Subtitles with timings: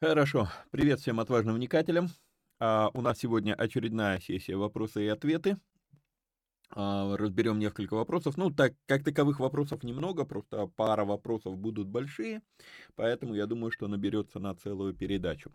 [0.00, 0.48] Хорошо.
[0.70, 2.08] Привет всем отважным вникателям.
[2.60, 5.56] А, у нас сегодня очередная сессия вопросы и ответы.
[6.70, 8.36] А, разберем несколько вопросов.
[8.36, 12.42] Ну, так как таковых вопросов немного, просто пара вопросов будут большие,
[12.94, 15.50] поэтому я думаю, что наберется на целую передачу.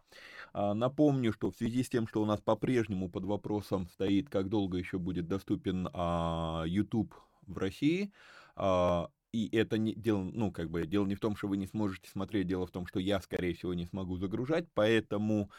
[0.51, 4.49] А, напомню, что в связи с тем, что у нас по-прежнему под вопросом стоит, как
[4.49, 7.13] долго еще будет доступен а, YouTube
[7.47, 8.11] в России,
[8.57, 11.65] а, и это не дело, ну, как бы, дело не в том, что вы не
[11.65, 15.49] сможете смотреть, дело в том, что я, скорее всего, не смогу загружать, поэтому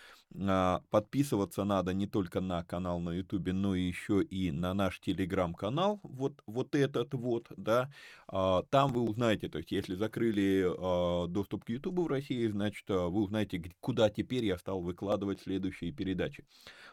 [0.41, 5.99] а, подписываться надо не только на канал на ютубе, но еще и на наш телеграм-канал,
[6.05, 7.91] вот, вот этот вот, да,
[8.29, 12.89] а, там вы узнаете, то есть, если закрыли а, доступ к ютубу в России, значит,
[12.89, 16.45] вы узнаете, куда теперь я стал выкладывать следующие передачи.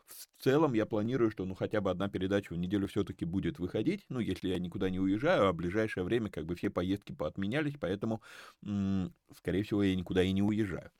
[0.07, 4.05] В целом, я планирую, что, ну, хотя бы одна передача в неделю все-таки будет выходить,
[4.09, 7.75] ну, если я никуда не уезжаю, а в ближайшее время, как бы, все поездки поотменялись,
[7.79, 8.21] поэтому,
[9.35, 10.91] скорее всего, я никуда и не уезжаю.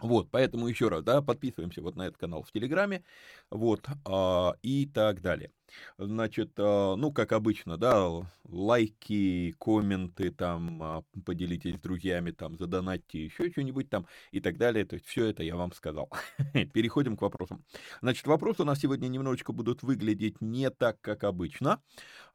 [0.00, 3.02] Вот, поэтому еще раз, да, подписываемся вот на этот канал в Телеграме,
[3.50, 5.50] вот, а, и так далее.
[5.98, 8.08] Значит, а, ну, как обычно, да,
[8.44, 14.84] лайки, комменты, там, а, поделитесь с друзьями, там, задонатьте еще что-нибудь там и так далее.
[14.84, 16.08] То есть все это я вам сказал.
[16.72, 17.64] Переходим к вопросам.
[18.00, 21.82] Значит, вопросы у нас сегодня немножечко будут выглядеть не так, как обычно.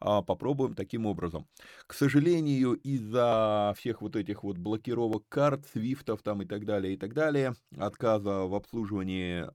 [0.06, 1.48] А, попробуем таким образом.
[1.88, 6.98] К сожалению, из-за всех вот этих вот блокировок карт, свифтов там и так далее, и
[6.98, 9.46] так далее, отказа в обслуживании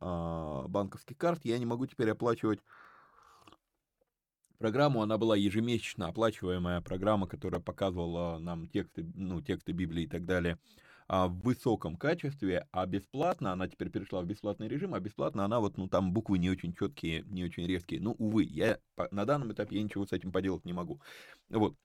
[0.69, 2.61] банковских карт, я не могу теперь оплачивать
[4.57, 10.25] программу, она была ежемесячно оплачиваемая программа, которая показывала нам тексты, ну, тексты Библии и так
[10.25, 15.45] далее а, в высоком качестве, а бесплатно, она теперь перешла в бесплатный режим, а бесплатно
[15.45, 18.01] она вот, ну, там буквы не очень четкие, не очень резкие.
[18.01, 18.79] Ну, увы, я
[19.11, 21.01] на данном этапе я ничего с этим поделать не могу.
[21.49, 21.77] Вот.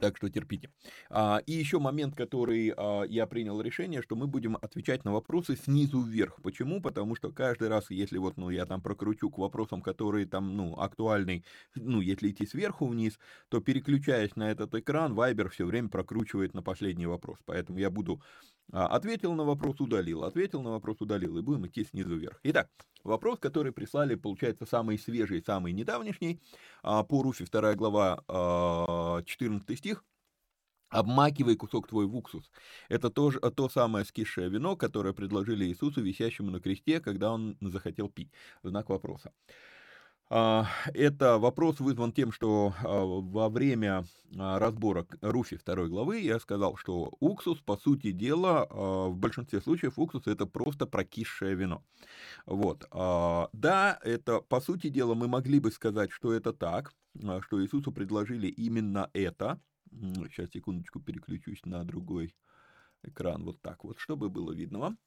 [0.00, 0.70] Так что терпите.
[1.10, 5.56] А, и еще момент, который а, я принял решение, что мы будем отвечать на вопросы
[5.56, 6.40] снизу вверх.
[6.42, 6.80] Почему?
[6.80, 10.74] Потому что каждый раз, если вот, ну, я там прокручу к вопросам, которые там, ну,
[10.78, 11.44] актуальны,
[11.74, 13.18] ну, если идти сверху вниз,
[13.50, 17.38] то переключаясь на этот экран, Viber все время прокручивает на последний вопрос.
[17.44, 18.22] Поэтому я буду
[18.72, 22.40] ответил на вопрос, удалил, ответил на вопрос, удалил, и будем идти снизу вверх.
[22.42, 22.70] Итак,
[23.04, 26.40] вопрос, который прислали, получается, самый свежий, самый недавнешний,
[26.82, 30.04] а, по Руфи, 2 глава, 14 а, стих.
[30.90, 32.50] Обмакивай кусок твой в уксус.
[32.88, 38.08] Это тоже то самое скисшее вино, которое предложили Иисусу, висящему на кресте, когда он захотел
[38.08, 38.30] пить.
[38.62, 39.32] Знак вопроса.
[40.30, 44.04] А, это вопрос вызван тем, что а, во время
[44.38, 49.98] а, разбора Руфи второй главы я сказал, что уксус, по сути дела, в большинстве случаев
[49.98, 51.84] уксус это просто прокисшее вино.
[52.46, 52.86] Вот.
[52.90, 56.92] Да, это, по сути дела, мы могли бы сказать, что это так,
[57.42, 59.60] что Иисусу предложили именно это.
[60.30, 62.34] Сейчас, секундочку, переключусь на другой
[63.02, 64.98] экран, вот так вот, чтобы было видно вам.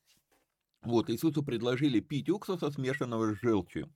[0.84, 3.90] Вот, Иисусу предложили пить уксуса, смешанного с желчью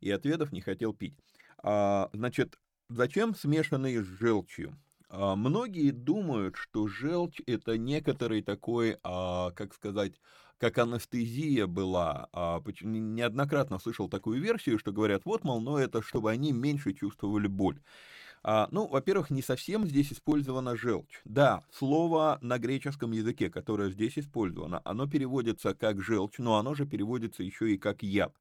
[0.00, 1.14] и ответов не хотел пить.
[1.62, 2.58] А, значит,
[2.88, 4.78] зачем смешанные с желчью?
[5.08, 10.14] А, многие думают, что желчь это некоторый такой, а, как сказать,
[10.58, 12.28] как анестезия была.
[12.32, 17.46] А, неоднократно слышал такую версию, что говорят, вот, мол, но это чтобы они меньше чувствовали
[17.46, 17.80] боль.
[18.42, 21.20] А, ну, во-первых, не совсем здесь использована желчь.
[21.24, 26.86] Да, слово на греческом языке, которое здесь использовано, оно переводится как желчь, но оно же
[26.86, 28.34] переводится еще и как яд.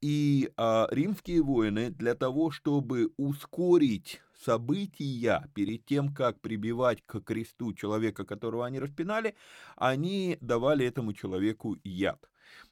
[0.00, 7.74] И а, римские воины для того, чтобы ускорить события перед тем, как прибивать к кресту
[7.74, 9.34] человека, которого они распинали,
[9.76, 12.30] они давали этому человеку яд.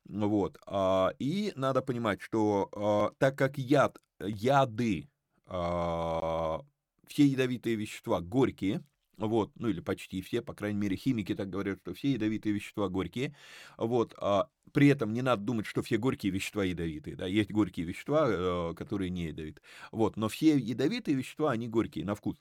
[0.08, 0.56] Вот.
[0.66, 5.17] А, и надо понимать, что а, так как яд, яды, а,
[5.48, 8.84] все ядовитые вещества горькие,
[9.18, 12.88] вот, ну или почти все, по крайней мере, химики так говорят, что все ядовитые вещества
[12.88, 13.34] горькие,
[13.76, 17.86] вот, а при этом не надо думать, что все горькие вещества ядовитые, да, есть горькие
[17.86, 19.60] вещества, э, которые не ядовиты,
[19.90, 22.36] вот, но все ядовитые вещества, они горькие на вкус.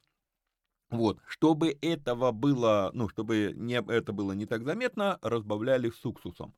[0.89, 6.55] Вот, чтобы этого было, ну, чтобы не, это было не так заметно, разбавляли с уксусом.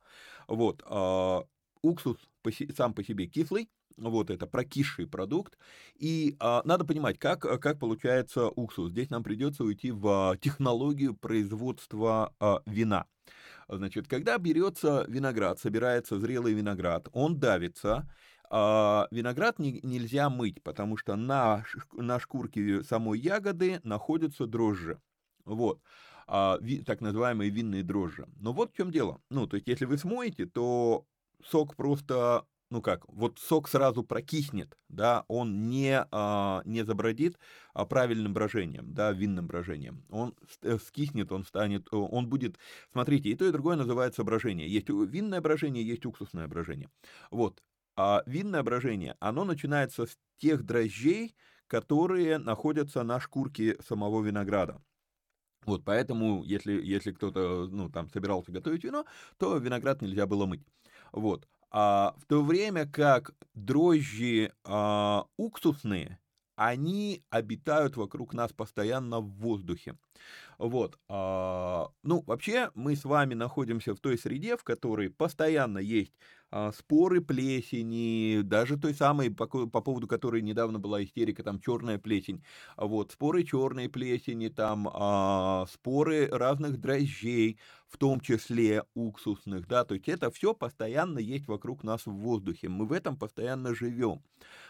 [0.48, 1.42] Вот, э,
[1.81, 3.69] уксус по, сам по себе кислый,
[4.00, 5.57] вот это прокисший продукт.
[5.96, 8.92] И а, надо понимать, как, как получается уксус.
[8.92, 13.06] Здесь нам придется уйти в технологию производства а, вина.
[13.68, 18.10] Значит, когда берется виноград, собирается зрелый виноград, он давится,
[18.50, 21.63] а виноград не, нельзя мыть, потому что на,
[21.94, 25.00] на шкурке самой ягоды находятся дрожжи.
[25.45, 25.81] Вот.
[26.31, 28.28] А, ви, так называемые винные дрожжи.
[28.38, 29.22] Но вот в чем дело.
[29.30, 31.06] Ну, то есть, если вы смоете, то
[31.44, 37.38] сок просто ну как, вот сок сразу прокиснет, да, он не, а, не забродит
[37.74, 40.06] а правильным брожением, да, винным брожением.
[40.10, 42.57] Он э, скиснет, он станет, он будет,
[42.92, 44.68] смотрите, и то, и другое называется брожение.
[44.71, 46.89] Есть винное брожение, есть уксусное брожение.
[47.31, 47.63] Вот,
[47.95, 51.36] а винное брожение, оно начинается с тех дрожжей,
[51.68, 54.81] которые находятся на шкурке самого винограда.
[55.66, 59.06] Вот, поэтому, если, если кто-то, ну, там, собирался готовить вино,
[59.38, 60.66] то виноград нельзя было мыть.
[61.12, 61.48] Вот.
[61.71, 66.19] А, в то время как дрожжи а, уксусные,
[66.59, 69.97] они обитают вокруг нас постоянно в воздухе.
[70.57, 71.00] Вот.
[71.09, 76.13] А, ну, вообще, мы с вами находимся в той среде, в которой постоянно есть
[76.51, 82.00] а, споры плесени, даже той самой, по, по поводу которой недавно была истерика, там черная
[82.00, 82.44] плесень.
[82.77, 89.95] Вот, споры черной плесени, там а, споры разных дрожжей, в том числе уксусных, да, то
[89.95, 94.23] есть это все постоянно есть вокруг нас в воздухе, мы в этом постоянно живем.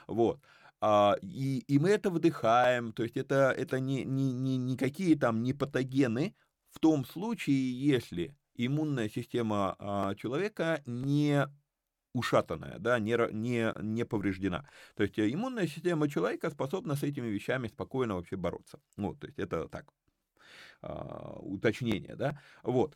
[0.07, 0.39] Вот.
[0.81, 5.44] А, и, и мы это выдыхаем, то есть это, это не, не, не, никакие там
[5.44, 6.36] не патогены
[6.70, 11.48] в том случае, если иммунная система а, человека не
[12.13, 14.68] ушатанная, да, не, не, не повреждена.
[14.96, 18.80] То есть э, иммунная система человека способна с этими вещами спокойно вообще бороться.
[18.98, 19.94] Вот, то есть это так,
[20.82, 22.39] а, уточнение, да.
[22.63, 22.96] Вот,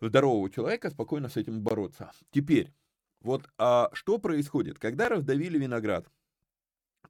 [0.00, 2.10] здорового человека спокойно с этим бороться.
[2.30, 2.72] Теперь,
[3.20, 6.08] вот а, что происходит, когда раздавили виноград?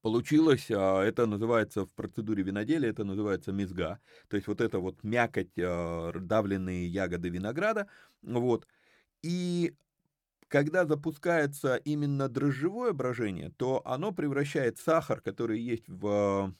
[0.02, 5.02] Получилось, а, это называется в процедуре виноделия, это называется мезга, то есть вот это вот
[5.02, 7.88] мякоть, а, давленные ягоды винограда,
[8.22, 8.66] вот,
[9.22, 9.74] и
[10.48, 16.54] когда запускается именно дрожжевое брожение, то оно превращает сахар, который есть в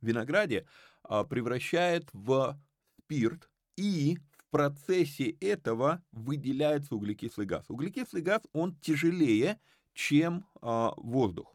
[0.00, 0.66] винограде,
[1.02, 2.58] а, превращает в
[2.98, 7.66] спирт, и в процессе этого выделяется углекислый газ.
[7.68, 9.60] Углекислый газ, он тяжелее,
[9.94, 11.54] чем воздух.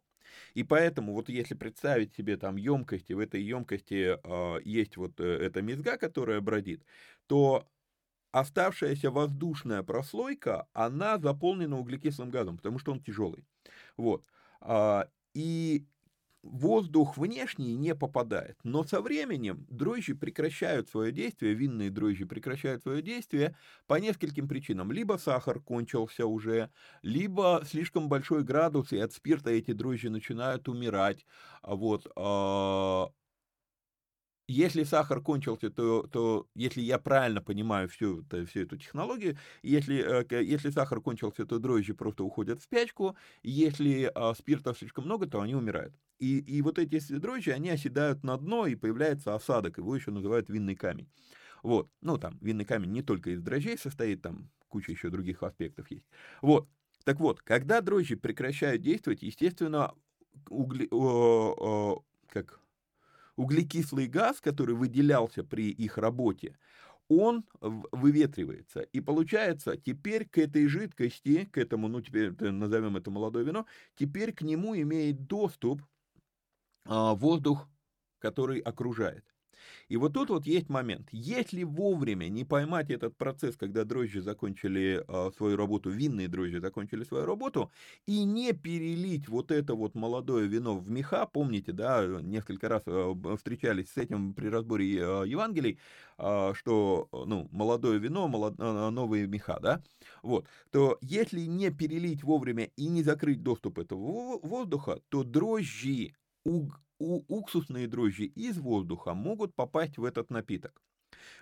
[0.53, 5.23] И поэтому вот если представить себе там емкости, в этой емкости э, есть вот э,
[5.23, 6.83] эта мезга, которая бродит,
[7.27, 7.67] то
[8.31, 13.45] оставшаяся воздушная прослойка, она заполнена углекислым газом, потому что он тяжелый.
[13.97, 14.25] Вот.
[14.59, 15.85] А, и
[16.45, 18.57] воздух внешний не попадает.
[18.63, 24.91] Но со временем дрожжи прекращают свое действие, винные дрожжи прекращают свое действие по нескольким причинам.
[24.91, 26.71] Либо сахар кончился уже,
[27.01, 31.25] либо слишком большой градус, и от спирта эти дрожжи начинают умирать.
[31.63, 32.07] Вот.
[32.15, 33.09] А,
[34.47, 40.23] если сахар кончился, то, то если я правильно понимаю всю, то, всю эту технологию, если,
[40.31, 45.25] э, если сахар кончился, то дрожжи просто уходят в спячку, если а, спирта слишком много,
[45.27, 45.95] то они умирают.
[46.19, 50.49] И, и вот эти дрожжи, они оседают на дно, и появляется осадок, его еще называют
[50.49, 51.09] винный камень.
[51.63, 55.89] Вот, ну там, винный камень не только из дрожжей состоит, там куча еще других аспектов
[55.91, 56.05] есть.
[56.41, 56.67] Вот,
[57.03, 59.93] так вот, когда дрожжи прекращают действовать, естественно,
[60.49, 62.59] угли, о, о, как
[63.35, 66.57] углекислый газ, который выделялся при их работе,
[67.07, 68.81] он выветривается.
[68.81, 74.33] И получается, теперь к этой жидкости, к этому, ну теперь назовем это молодое вино, теперь
[74.33, 75.81] к нему имеет доступ
[76.85, 77.67] воздух,
[78.19, 79.25] который окружает.
[79.87, 81.07] И вот тут вот есть момент.
[81.11, 87.03] Если вовремя не поймать этот процесс, когда дрожжи закончили э, свою работу, винные дрожжи закончили
[87.03, 87.71] свою работу,
[88.05, 93.15] и не перелить вот это вот молодое вино в меха, помните, да, несколько раз э,
[93.37, 95.79] встречались с этим при разборе э, Евангелий,
[96.17, 99.83] э, что, ну, молодое вино, молод, э, новые меха, да,
[100.23, 106.13] вот, то если не перелить вовремя и не закрыть доступ этого воздуха, то дрожжи
[106.45, 110.81] уг, у, уксусные дрожжи из воздуха могут попасть в этот напиток.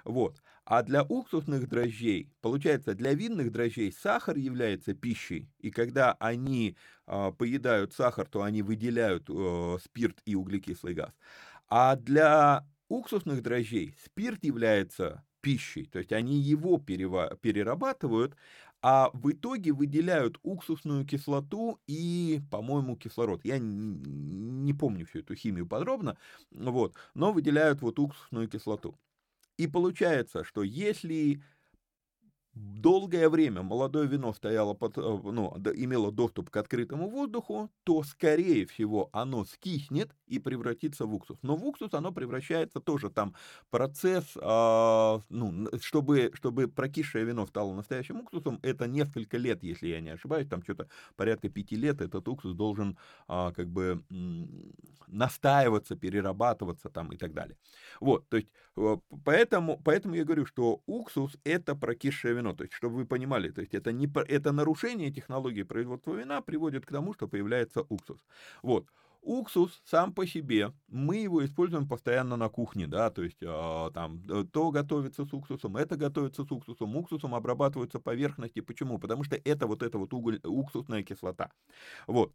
[0.06, 0.42] Вот.
[0.66, 7.32] А для уксусных дрожжей, получается, для винных дрожжей сахар является пищей, и когда они э,
[7.38, 11.14] поедают сахар, то они выделяют э, спирт и углекислый газ.
[11.70, 18.36] А для уксусных дрожжей спирт является пищей, то есть они его перерабатывают,
[18.84, 23.46] а в итоге выделяют уксусную кислоту и, по-моему, кислород.
[23.46, 26.18] Я не помню всю эту химию подробно,
[26.52, 29.00] вот, но выделяют вот уксусную кислоту.
[29.58, 31.42] И получается, что если
[32.54, 38.66] долгое время молодое вино стояло под, э, ну, имело доступ к открытому воздуху, то, скорее
[38.66, 41.38] всего, оно скиснет и превратится в уксус.
[41.44, 43.36] Но в уксус оно превращается тоже там
[43.70, 50.02] процесс, э, ну, чтобы, чтобы прокисшее вино стало настоящим уксусом, это несколько лет, если я
[50.02, 52.98] не ошибаюсь, там что-то порядка пяти лет этот уксус должен
[53.30, 54.04] э, как бы
[55.08, 57.58] настаиваться, перерабатываться там и так далее.
[58.00, 62.54] Вот, то есть, э, поэтому, поэтому я говорю, что уксус это прокисшее вино.
[62.54, 66.86] То есть, чтобы вы понимали, то есть это, не, это нарушение технологии производства вина приводит
[66.86, 68.20] к тому, что появляется уксус.
[68.64, 68.88] Вот.
[69.26, 74.22] Уксус сам по себе, мы его используем постоянно на кухне, да, то есть э, там
[74.52, 78.60] то готовится с уксусом, это готовится с уксусом, уксусом обрабатываются поверхности.
[78.60, 79.00] Почему?
[79.00, 81.52] Потому что это вот эта вот уголь, уксусная кислота.
[82.06, 82.34] Вот.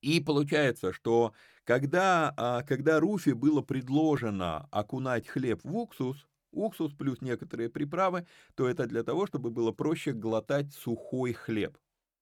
[0.00, 1.32] И получается, что
[1.64, 8.68] когда, а, когда Руфи было предложено окунать хлеб в уксус, уксус плюс некоторые приправы, то
[8.68, 11.76] это для того, чтобы было проще глотать сухой хлеб.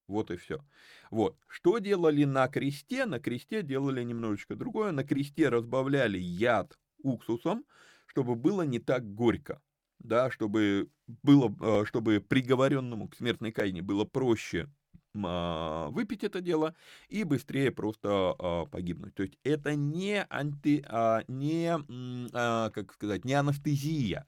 [0.08, 0.64] Вот и все.
[1.10, 1.36] Вот.
[1.46, 3.04] Что делали на кресте?
[3.06, 4.90] На кресте делали немножечко другое.
[4.90, 7.64] На кресте разбавляли яд уксусом,
[8.06, 9.62] чтобы было не так горько.
[9.98, 10.90] Да, чтобы,
[11.22, 14.68] было, э, чтобы приговоренному к смертной казни было проще
[15.24, 16.74] а, выпить это дело
[17.08, 19.14] и быстрее просто а, погибнуть.
[19.14, 21.76] То есть это не анти, а, не,
[22.70, 24.26] как сказать, не анестезия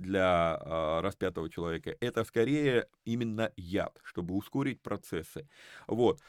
[0.00, 0.58] для
[1.02, 1.96] распятого человека.
[2.00, 5.48] Это скорее именно яд, чтобы ускорить процессы.
[5.86, 6.20] Вот.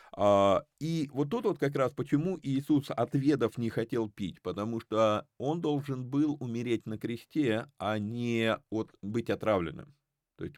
[0.79, 5.61] И вот тут вот как раз почему Иисус отведов не хотел пить, потому что он
[5.61, 9.95] должен был умереть на кресте, а не от, быть отравленным.
[10.41, 10.55] То есть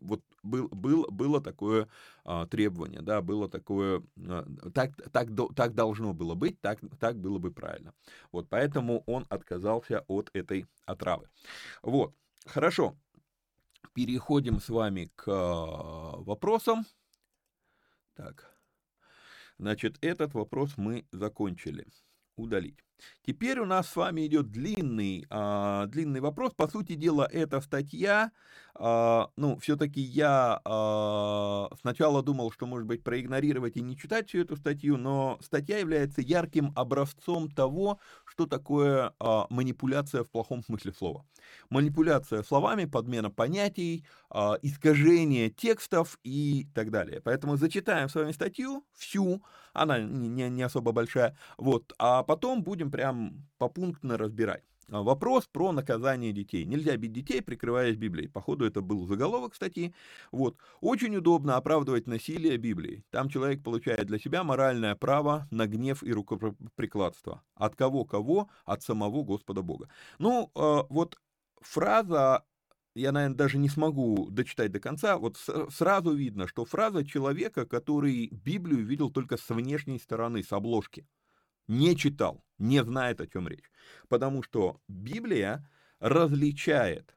[0.00, 1.88] вот был, был, было такое
[2.24, 7.38] а, требование, да, было такое, а, так, так, так должно было быть, так, так было
[7.38, 7.92] бы правильно.
[8.32, 11.28] Вот поэтому он отказался от этой отравы.
[11.82, 12.14] Вот,
[12.46, 12.96] хорошо.
[13.92, 16.86] Переходим с вами к а, вопросам.
[18.14, 18.54] Так,
[19.58, 21.86] значит, этот вопрос мы закончили.
[22.36, 22.84] Удалить.
[23.26, 26.52] Теперь у нас с вами идет длинный, а, длинный вопрос.
[26.54, 28.32] По сути дела, эта статья,
[28.74, 34.40] а, ну, все-таки я а, сначала думал, что, может быть, проигнорировать и не читать всю
[34.40, 40.92] эту статью, но статья является ярким образцом того, что такое а, манипуляция в плохом смысле
[40.92, 41.26] слова.
[41.68, 47.20] Манипуляция словами, подмена понятий, а, искажение текстов и так далее.
[47.22, 49.42] Поэтому зачитаем с вами статью всю,
[49.72, 54.64] она не, не особо большая, вот, а потом будем прям попунктно разбирать.
[54.90, 56.64] А, вопрос про наказание детей.
[56.64, 58.28] Нельзя бить детей, прикрываясь Библией.
[58.28, 59.94] Походу, это был заголовок статьи.
[60.32, 60.56] Вот.
[60.80, 63.04] Очень удобно оправдывать насилие Библией.
[63.10, 67.42] Там человек получает для себя моральное право на гнев и рукоприкладство.
[67.54, 68.48] От кого-кого?
[68.64, 69.88] От самого Господа Бога.
[70.18, 71.18] Ну, а, вот
[71.60, 72.44] фраза
[72.96, 75.16] я, наверное, даже не смогу дочитать до конца.
[75.16, 75.38] Вот
[75.70, 81.06] сразу видно, что фраза человека, который Библию видел только с внешней стороны, с обложки.
[81.68, 83.70] Не читал не знает, о чем речь.
[84.08, 87.16] Потому что Библия различает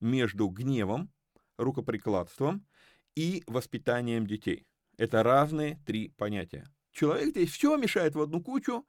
[0.00, 1.10] между гневом,
[1.58, 2.66] рукоприкладством
[3.14, 4.66] и воспитанием детей.
[4.98, 6.68] Это разные три понятия.
[6.92, 8.86] Человек здесь все мешает в одну кучу,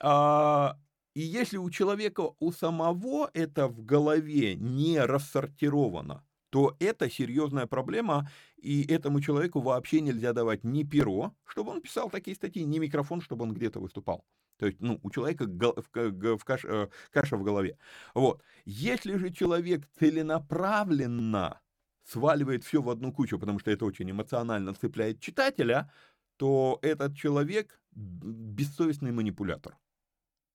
[0.00, 0.78] а,
[1.14, 8.30] и если у человека у самого это в голове не рассортировано, то это серьезная проблема,
[8.56, 13.20] и этому человеку вообще нельзя давать ни перо, чтобы он писал такие статьи, ни микрофон,
[13.20, 14.24] чтобы он где-то выступал.
[14.62, 17.76] То есть, ну, у человека в каш, э, каша в голове.
[18.14, 18.44] Вот.
[18.64, 21.60] Если же человек целенаправленно
[22.04, 25.92] сваливает все в одну кучу, потому что это очень эмоционально цепляет читателя,
[26.36, 29.76] то этот человек бессовестный манипулятор.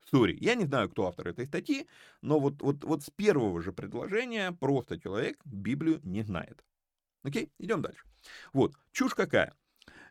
[0.09, 1.85] Сори, я не знаю, кто автор этой статьи,
[2.21, 6.63] но вот, вот, вот с первого же предложения просто человек Библию не знает.
[7.23, 8.05] Окей, идем дальше.
[8.53, 9.53] Вот, чушь какая.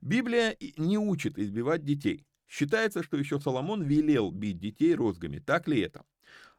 [0.02, 2.26] Библия не учит избивать детей.
[2.48, 5.38] Считается, что еще Соломон велел бить детей розгами.
[5.38, 6.04] Так ли это?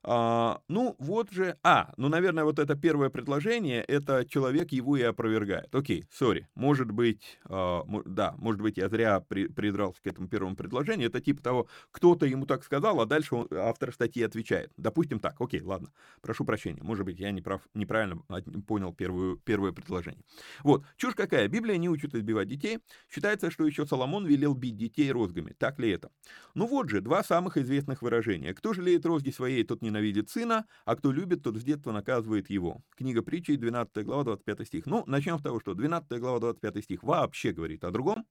[0.10, 1.58] А, ну, вот же...
[1.64, 5.76] А, ну, наверное, вот это первое предложение, это человек его и опровергает.
[5.76, 10.56] Окей, сори, может быть, а, да, может быть, я зря при, придрался к этому первому
[10.56, 11.10] предложению.
[11.10, 14.72] Это типа того, кто-то ему так сказал, а дальше он, автор статьи отвечает.
[14.78, 18.22] Допустим так, окей, ладно, прошу прощения, может быть, я не прав, неправильно
[18.66, 20.24] понял первую, первое предложение.
[20.64, 22.80] Вот, чушь какая, Библия не учит избивать детей.
[23.10, 25.54] Считается, что еще Соломон велел бить детей розгами.
[25.58, 26.12] Так ли это?
[26.56, 28.54] Ну вот же, два самых известных выражения.
[28.54, 32.50] Кто жалеет розги своей, тот не ненавидит сына, а кто любит, тот с детства наказывает
[32.50, 32.82] его.
[32.96, 34.86] Книга притчи, 12 глава, 25 стих.
[34.86, 38.26] Ну, начнем с того, что 12 глава, 25 стих вообще говорит о другом.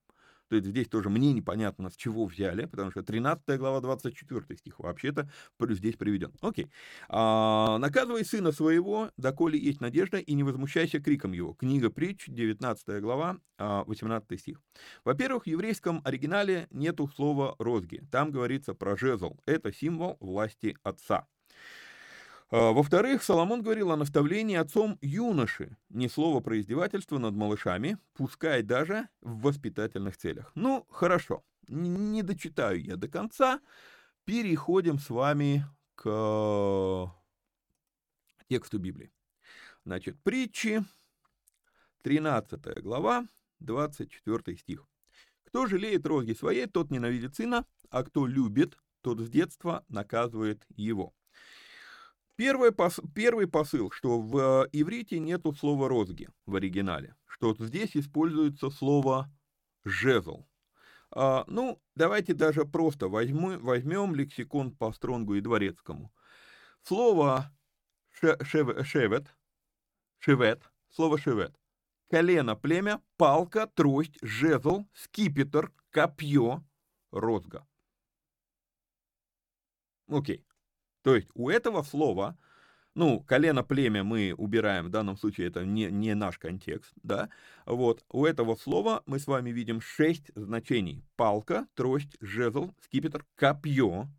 [0.49, 4.79] То есть здесь тоже мне непонятно, с чего взяли, потому что 13 глава, 24 стих
[4.79, 6.33] вообще-то здесь приведен.
[6.41, 6.71] Окей.
[7.09, 11.53] А, «Наказывай сына своего, доколе есть надежда, и не возмущайся криком его».
[11.53, 14.61] Книга притч, 19 глава, 18 а, стих.
[15.03, 18.01] Во-первых, в еврейском оригинале нету слова «розги».
[18.09, 19.37] Там говорится про жезл.
[19.45, 21.27] Это символ власти отца.
[22.49, 28.61] А, во-вторых, Соломон говорил о наставлении отцом юноши, ни слова про издевательство над малышами, пускай
[28.61, 30.51] даже в воспитательных целях.
[30.55, 33.59] Ну, хорошо, не дочитаю я до конца,
[34.23, 37.11] переходим с вами к
[38.47, 39.11] тексту Библии.
[39.83, 40.85] Значит, притчи,
[42.03, 43.27] 13 глава,
[43.59, 44.87] 24 стих.
[45.43, 51.13] Кто жалеет розги своей, тот ненавидит сына, а кто любит, тот с детства наказывает его.
[52.37, 57.97] Первый, пос, первый посыл, что в э, иврите нету слова «розги» в оригинале, что здесь
[57.97, 59.33] используется слово
[59.83, 60.45] «жезл».
[61.09, 66.13] А, ну, давайте даже просто возьмем, возьмем лексикон по Стронгу и Дворецкому.
[66.83, 67.51] Слово
[68.11, 68.37] шев,
[68.85, 69.35] «шевет»,
[70.19, 71.59] «шевет», слово «шевет»,
[72.07, 76.63] колено, племя, палка, трость, жезл, скипетр, копье,
[77.09, 77.67] розга.
[80.07, 80.46] Окей.
[81.07, 82.37] То есть у этого слова,
[82.93, 87.29] ну, колено племя мы убираем, в данном случае это не, не наш контекст, да,
[87.65, 91.05] вот, у этого слова мы с вами видим шесть значений.
[91.15, 94.09] Палка, трость, жезл, скипетр, копье,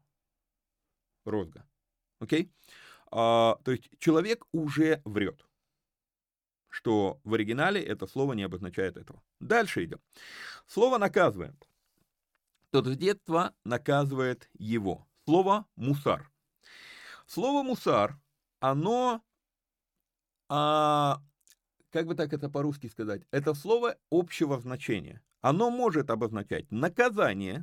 [1.27, 1.67] розга.
[2.21, 2.51] Окей?
[3.11, 5.45] А, то есть человек уже врет
[6.71, 9.23] что в оригинале это слово не обозначает этого.
[9.41, 10.01] Дальше идем.
[10.67, 11.69] Слово наказывает.
[12.71, 15.07] Тот с детства наказывает его.
[15.27, 16.31] Слово мусар.
[17.29, 18.19] Слово мусар,
[18.59, 19.21] оно,
[20.49, 21.21] а,
[21.91, 25.21] как бы так это по-русски сказать, это слово общего значения.
[25.43, 27.63] Оно может обозначать наказание,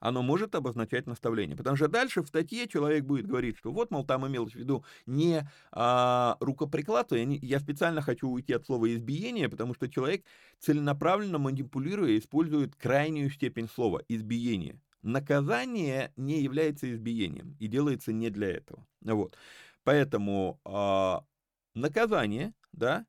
[0.00, 1.56] оно может обозначать наставление.
[1.56, 4.84] Потому что дальше в статье человек будет говорить, что вот, мол, там имелось в виду
[5.06, 10.26] не а, рукоприкладство, я, не, я специально хочу уйти от слова избиение, потому что человек
[10.58, 14.78] целенаправленно манипулируя использует крайнюю степень слова избиение.
[15.02, 18.86] Наказание не является избиением и делается не для этого.
[19.02, 19.36] Вот.
[19.84, 23.06] Поэтому э, наказание, да,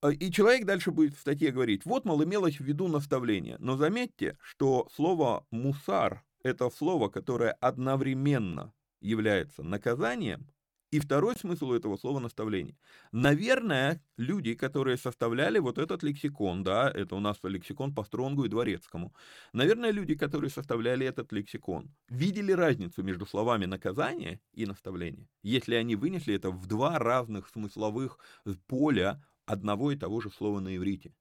[0.00, 3.56] а, и человек дальше будет в статье говорить, вот, мол, имелось в виду наставление.
[3.58, 10.48] Но заметьте, что слово «мусар»— это слово, которое одновременно является наказанием
[10.90, 12.76] и второй смысл этого слова наставление.
[13.12, 18.48] Наверное, люди, которые составляли вот этот лексикон, да, это у нас лексикон по Стронгу и
[18.48, 19.14] Дворецкому,
[19.52, 25.96] наверное, люди, которые составляли этот лексикон, видели разницу между словами наказание и наставление, если они
[25.96, 28.18] вынесли это в два разных смысловых
[28.66, 31.14] поля одного и того же слова на иврите.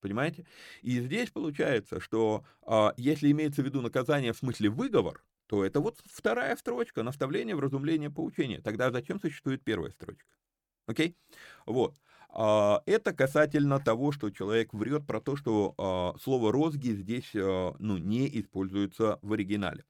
[0.00, 0.46] Понимаете?
[0.82, 5.80] И здесь получается, что э, если имеется в виду наказание в смысле выговор, то это
[5.80, 8.60] вот вторая строчка, наставление, вразумление, поучение.
[8.60, 10.26] Тогда зачем существует первая строчка?
[10.86, 11.16] Окей?
[11.66, 11.96] Вот.
[12.36, 17.74] А, это касательно того, что человек врет про то, что а, слово «розги» здесь а,
[17.78, 19.84] ну, не используется в оригинале.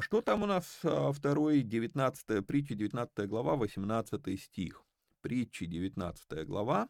[0.00, 0.80] Что там у нас
[1.12, 4.82] второй, 19, притча 19 глава, 18 стих.
[5.20, 6.88] Притча 19 глава,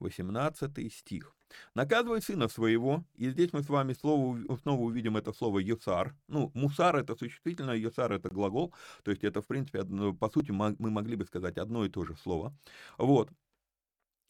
[0.00, 1.34] 18 стих.
[1.74, 6.14] «Наказывай сына своего», и здесь мы с вами слово, снова увидим это слово «юсар».
[6.28, 10.74] Ну, «мусар»— это существительное, «юсар»— это глагол, то есть это, в принципе, по сути, мы
[10.78, 12.54] могли бы сказать одно и то же слово.
[12.98, 13.30] Вот.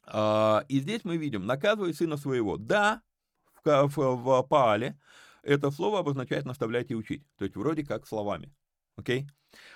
[0.05, 2.57] А, и здесь мы видим «наказывай сына своего».
[2.57, 3.03] Да,
[3.65, 4.99] в, в, в Паале
[5.43, 8.55] это слово обозначает «наставлять и учить», то есть вроде как словами.
[8.97, 9.27] Окей?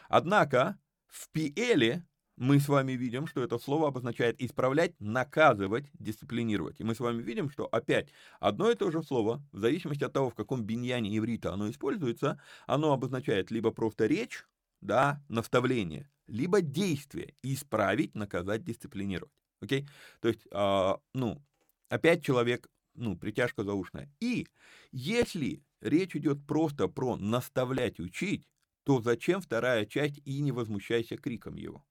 [0.08, 2.06] Однако в Пиэле
[2.40, 6.80] мы с вами видим, что это слово обозначает исправлять, наказывать, дисциплинировать.
[6.80, 8.08] И мы с вами видим, что опять
[8.40, 12.40] одно и то же слово, в зависимости от того, в каком биньяне иврита оно используется,
[12.66, 14.46] оно обозначает либо просто речь,
[14.80, 19.34] да, наставление, либо действие, исправить, наказать, дисциплинировать.
[19.60, 19.86] Окей?
[20.20, 21.42] То есть, э, ну,
[21.90, 24.10] опять человек, ну, притяжка заушная.
[24.18, 24.46] И
[24.92, 28.48] если речь идет просто про наставлять, учить,
[28.84, 31.84] то зачем вторая часть «и не возмущайся криком его»?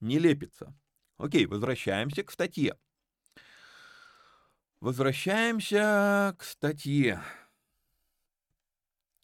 [0.00, 0.74] Не лепится.
[1.18, 2.76] Окей, возвращаемся к статье.
[4.80, 7.20] Возвращаемся к статье.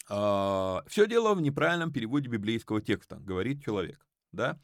[0.09, 4.07] А, Все дело в неправильном переводе библейского текста, говорит человек.
[4.33, 4.61] Да?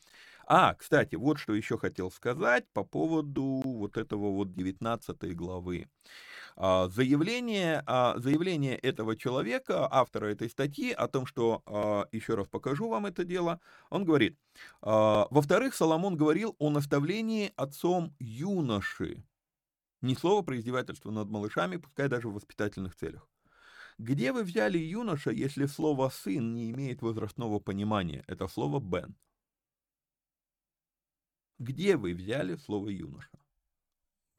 [0.46, 5.88] А, кстати, вот что еще хотел сказать по поводу вот этого вот 19 главы.
[6.56, 12.48] А, заявление, а, заявление этого человека, автора этой статьи, о том, что, а, еще раз
[12.48, 14.38] покажу вам это дело, он говорит,
[14.82, 19.24] во-вторых, Соломон говорил о наставлении отцом юноши.
[20.02, 23.26] Ни слова про издевательство над малышами, пускай даже в воспитательных целях.
[23.98, 28.24] Где вы взяли юноша, если слово «сын» не имеет возрастного понимания?
[28.26, 29.16] Это слово «бен».
[31.62, 33.28] Где вы взяли слово «юноша»?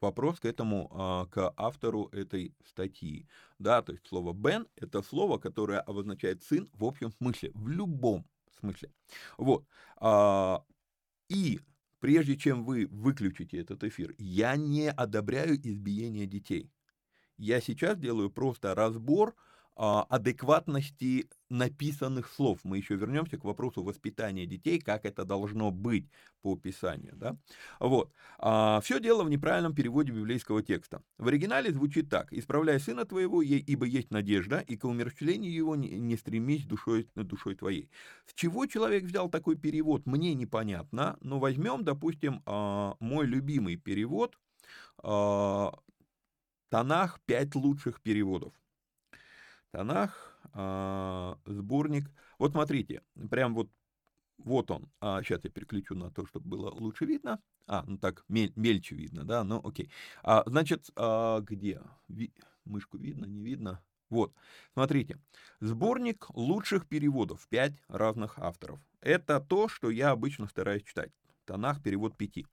[0.02, 3.26] вопрос к этому, а, к автору этой статьи.
[3.60, 8.26] Да, то есть слово «бен»— это слово, которое обозначает «сын» в общем смысле, в любом
[8.60, 8.92] смысле.
[9.38, 9.66] Вот.
[9.96, 10.66] А,
[11.30, 11.62] и
[12.02, 16.70] прежде чем вы выключите этот эфир, я не одобряю избиение детей.
[17.38, 19.34] Я сейчас делаю просто разбор
[19.76, 22.60] адекватности написанных слов.
[22.64, 26.08] Мы еще вернемся к вопросу воспитания детей, как это должно быть
[26.42, 27.14] по описанию.
[27.16, 27.38] Да?
[27.80, 28.12] Вот.
[28.40, 31.02] А, все дело в неправильном переводе библейского текста.
[31.18, 32.34] В оригинале звучит так.
[32.34, 37.90] «Исправляй сына твоего, ибо есть надежда, и к умерщвлению его не стремись душой, душой твоей».
[38.26, 44.38] С чего человек взял такой перевод, мне непонятно, но возьмем, допустим, а, мой любимый перевод,
[46.70, 48.54] Танах «Пять лучших переводов».
[49.74, 52.06] Танах, а, сборник.
[52.38, 53.72] Вот смотрите, прям вот,
[54.38, 54.92] вот он.
[55.02, 57.40] А, сейчас я переключу на то, чтобы было лучше видно.
[57.66, 59.90] А, ну так, мель, мельче видно, да, ну окей.
[60.22, 61.82] А, значит, а, где?
[62.08, 62.32] Ви,
[62.66, 63.84] мышку видно, не видно?
[64.12, 64.32] Вот,
[64.74, 65.20] смотрите,
[65.60, 68.80] сборник лучших переводов, пять разных авторов.
[69.02, 71.12] Это то, что я обычно стараюсь читать.
[71.46, 72.46] Танах, перевод пяти.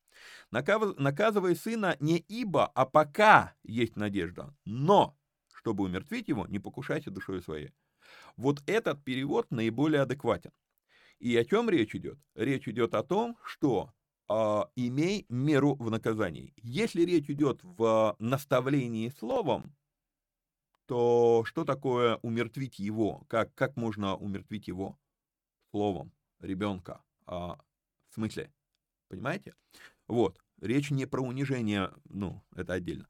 [0.50, 5.18] Наказывай сына не ибо, а пока есть надежда, но
[5.60, 7.70] чтобы умертвить его, не покушайся душой своей.
[8.36, 10.52] Вот этот перевод наиболее адекватен.
[11.18, 12.18] И о чем речь идет?
[12.34, 13.92] Речь идет о том, что
[14.30, 14.34] э,
[14.74, 16.54] имей меру в наказании.
[16.56, 19.76] Если речь идет в наставлении словом,
[20.86, 23.26] то что такое умертвить его?
[23.28, 24.98] Как, как можно умертвить его
[25.70, 27.02] словом ребенка?
[27.26, 27.58] А,
[28.08, 28.50] в смысле?
[29.08, 29.54] Понимаете?
[30.08, 30.40] Вот.
[30.62, 33.08] Речь не про унижение, ну, это отдельно.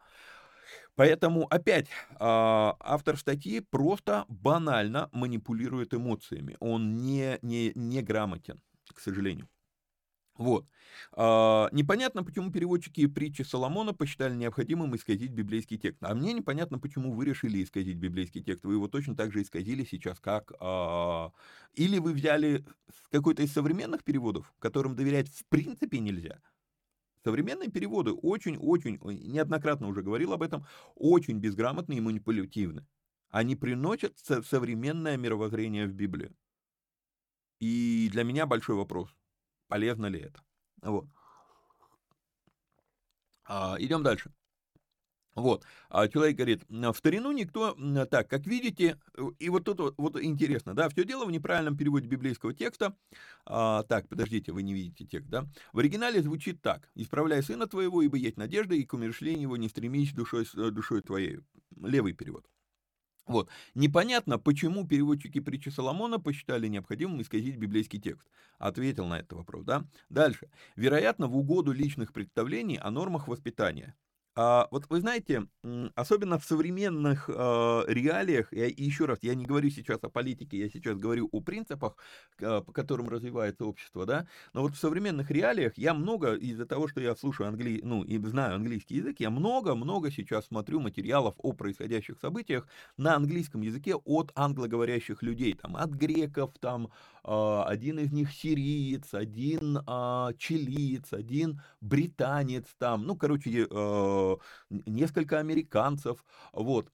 [0.95, 6.57] Поэтому опять а, автор статьи просто банально манипулирует эмоциями.
[6.61, 8.61] Он не, не, не грамотен,
[8.93, 9.49] к сожалению.
[10.41, 10.67] Вот.
[11.13, 16.03] А, непонятно, почему переводчики притчи Соломона посчитали необходимым исказить библейский текст.
[16.03, 18.65] А мне непонятно, почему вы решили исказить библейский текст.
[18.65, 20.53] Вы его точно так же исказили сейчас, как...
[20.59, 21.33] А,
[21.75, 22.65] или вы взяли
[23.11, 26.41] какой-то из современных переводов, которым доверять в принципе нельзя,
[27.23, 32.87] Современные переводы очень-очень, неоднократно уже говорил об этом, очень безграмотны и манипулятивны.
[33.29, 36.35] Они приносят современное мировоззрение в Библию.
[37.61, 39.15] И для меня большой вопрос,
[39.69, 40.43] полезно ли это.
[40.83, 41.07] Вот.
[43.45, 44.33] А, идем дальше.
[45.37, 48.99] Вот, а человек говорит, в старину никто, так, как видите,
[49.39, 52.97] и вот тут вот, интересно, да, все дело в неправильном переводе библейского текста,
[53.47, 58.03] а, так, подождите, вы не видите текст, да, в оригинале звучит так, исправляй сына твоего,
[58.03, 61.39] ибо есть надежда, и к умершлению его не стремись душой, душой твоей,
[61.77, 62.45] левый перевод.
[63.27, 63.49] Вот.
[63.77, 68.27] Непонятно, почему переводчики притчи Соломона посчитали необходимым исказить библейский текст.
[68.59, 69.87] Ответил на этот вопрос, да?
[70.09, 70.51] Дальше.
[70.75, 73.95] Вероятно, в угоду личных представлений о нормах воспитания.
[74.37, 75.49] А, вот вы знаете,
[75.97, 77.33] особенно в современных э,
[77.89, 81.97] реалиях, и еще раз, я не говорю сейчас о политике, я сейчас говорю о принципах,
[82.39, 86.87] э, по которым развивается общество, да, но вот в современных реалиях я много, из-за того,
[86.87, 91.53] что я слушаю английский, ну, и знаю английский язык, я много-много сейчас смотрю материалов о
[91.53, 96.91] происходящих событиях на английском языке от англоговорящих людей, там, от греков, там,
[97.23, 104.37] один из них сириец, один э, чилиец, один британец, там, ну, короче, э,
[104.71, 106.91] несколько американцев, вот.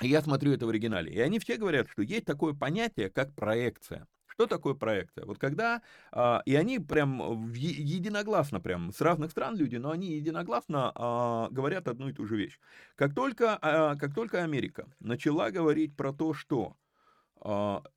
[0.00, 4.08] Я смотрю это в оригинале, и они все говорят, что есть такое понятие, как проекция.
[4.34, 5.24] Что такое проекция?
[5.26, 5.80] Вот когда,
[6.10, 11.86] а, и они прям единогласно, прям с разных стран люди, но они единогласно а, говорят
[11.86, 12.58] одну и ту же вещь.
[12.96, 16.83] Как только, а, как только Америка начала говорить про то, что а,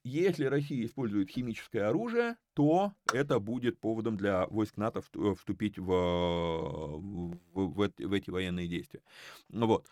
[0.03, 5.01] если Россия использует химическое оружие, то это будет поводом для войск НАТО
[5.35, 9.01] вступить в, в, в, в эти военные действия.
[9.49, 9.87] Вот.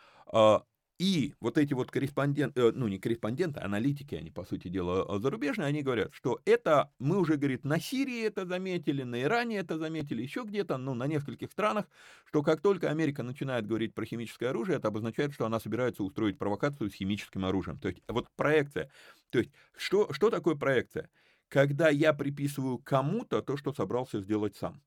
[0.97, 5.19] И вот эти вот корреспонденты, э, ну не корреспонденты, аналитики, они, по сути дела, э,
[5.19, 9.77] зарубежные, они говорят, что это, мы уже, говорит, на Сирии это заметили, на Иране это
[9.77, 11.85] заметили, еще где-то, ну, на нескольких странах,
[12.23, 16.37] что как только Америка начинает говорить про химическое оружие, это обозначает, что она собирается устроить
[16.37, 17.77] провокацию с химическим оружием.
[17.77, 18.89] То есть вот проекция.
[19.31, 21.09] То есть что, что такое проекция?
[21.49, 24.81] Когда я приписываю кому-то то, что собрался сделать сам.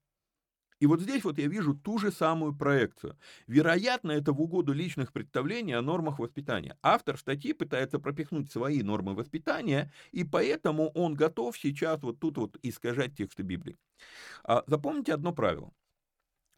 [0.80, 3.16] И вот здесь вот я вижу ту же самую проекцию.
[3.46, 6.76] Вероятно, это в угоду личных представлений о нормах воспитания.
[6.82, 12.56] Автор статьи пытается пропихнуть свои нормы воспитания, и поэтому он готов сейчас вот тут вот
[12.62, 13.78] искажать тексты Библии.
[14.44, 15.72] А, запомните одно правило.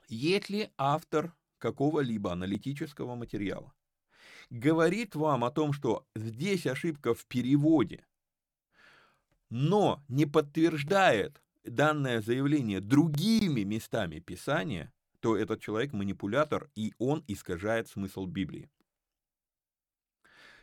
[0.08, 3.72] Если автор какого-либо аналитического материала
[4.50, 8.04] говорит вам о том, что здесь ошибка в переводе,
[9.48, 17.88] но не подтверждает данное заявление другими местами Писания, то этот человек манипулятор, и он искажает
[17.88, 18.70] смысл Библии.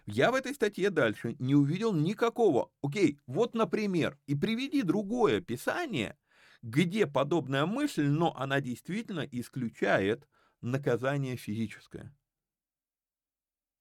[0.05, 2.71] Я в этой статье дальше не увидел никакого.
[2.81, 6.17] Окей, вот, например, и приведи другое писание,
[6.61, 10.27] где подобная мысль, но она действительно исключает
[10.61, 12.15] наказание физическое.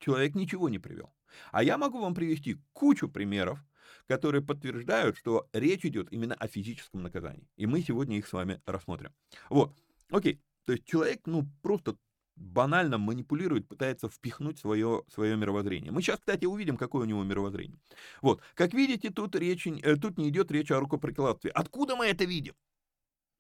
[0.01, 1.15] Человек ничего не привел.
[1.53, 3.65] А я могу вам привести кучу примеров,
[4.07, 7.49] которые подтверждают, что речь идет именно о физическом наказании.
[7.57, 9.13] И мы сегодня их с вами рассмотрим.
[9.51, 9.77] Вот,
[10.11, 10.41] окей.
[10.65, 11.97] То есть человек, ну, просто
[12.37, 15.91] банально манипулирует, пытается впихнуть свое, свое мировоззрение.
[15.91, 17.79] Мы сейчас, кстати, увидим, какое у него мировоззрение.
[18.21, 21.51] Вот, как видите, тут, речь, э, тут не идет речь о рукоприкладстве.
[21.51, 22.55] Откуда мы это видим?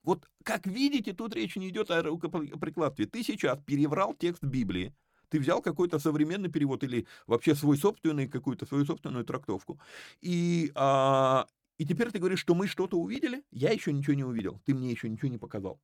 [0.03, 3.07] Вот, как видите, тут речь не идет о рукоприкладстве.
[3.07, 4.95] Ты сейчас переврал текст Библии,
[5.29, 9.81] ты взял какой-то современный перевод или вообще свой собственный, какую-то свою собственную трактовку.
[10.21, 11.47] И, а,
[11.79, 13.43] и теперь ты говоришь, что мы что-то увидели?
[13.51, 14.61] Я еще ничего не увидел.
[14.65, 15.81] Ты мне еще ничего не показал.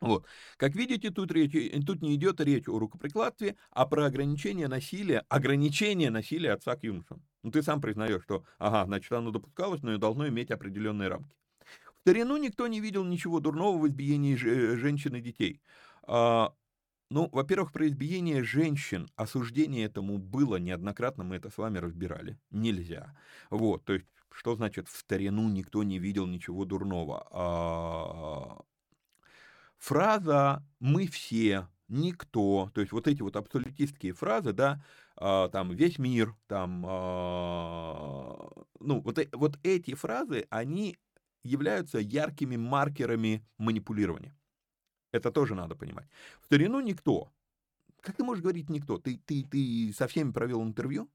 [0.00, 0.26] Вот.
[0.58, 1.52] Как видите, тут, речь,
[1.86, 7.22] тут не идет речь о рукоприкладстве, а про ограничение насилия, ограничение насилия отца к юношам.
[7.42, 11.34] Ну, ты сам признаешь, что, ага, значит, оно допускалось, но и должно иметь определенные рамки.
[11.96, 15.62] В старину никто не видел ничего дурного в избиении женщин и детей.
[16.02, 16.52] А,
[17.10, 22.38] ну, во-первых, про избиение женщин, осуждение этому было неоднократно, мы это с вами разбирали.
[22.50, 23.16] Нельзя.
[23.50, 27.26] Вот, то есть, что значит в старину никто не видел ничего дурного?
[27.30, 28.62] А...
[29.78, 34.82] Фраза «мы все», «никто», то есть вот эти вот абсолютистские фразы, да,
[35.16, 38.48] а, там «весь мир», там, а...
[38.80, 40.96] ну, вот, э, вот эти фразы, они
[41.44, 44.34] являются яркими маркерами манипулирования.
[45.16, 46.06] Это тоже надо понимать.
[46.40, 47.32] В старину никто.
[48.00, 48.98] Как ты можешь говорить никто?
[48.98, 51.10] Ты, ты, ты со всеми провел интервью?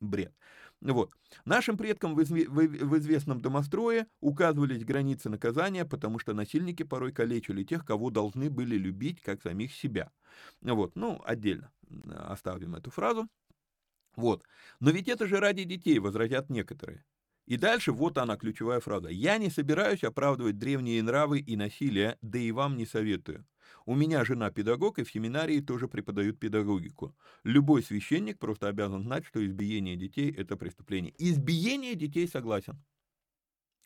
[0.00, 0.34] Бред.
[0.82, 1.12] Вот.
[1.44, 7.62] Нашим предкам в, изме, в, известном домострое указывались границы наказания, потому что насильники порой калечили
[7.62, 10.10] тех, кого должны были любить, как самих себя.
[10.60, 10.96] Вот.
[10.96, 11.70] Ну, отдельно
[12.28, 13.28] оставим эту фразу.
[14.16, 14.42] Вот.
[14.80, 17.04] Но ведь это же ради детей, возразят некоторые.
[17.46, 19.08] И дальше вот она ключевая фраза.
[19.08, 23.44] «Я не собираюсь оправдывать древние нравы и насилие, да и вам не советую.
[23.84, 27.16] У меня жена педагог, и в семинарии тоже преподают педагогику.
[27.42, 31.12] Любой священник просто обязан знать, что избиение детей– это преступление.
[31.18, 32.80] Избиение детей согласен.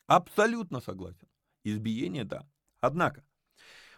[0.05, 1.27] Абсолютно согласен.
[1.63, 2.47] Избиение– да.
[2.79, 3.25] Однако,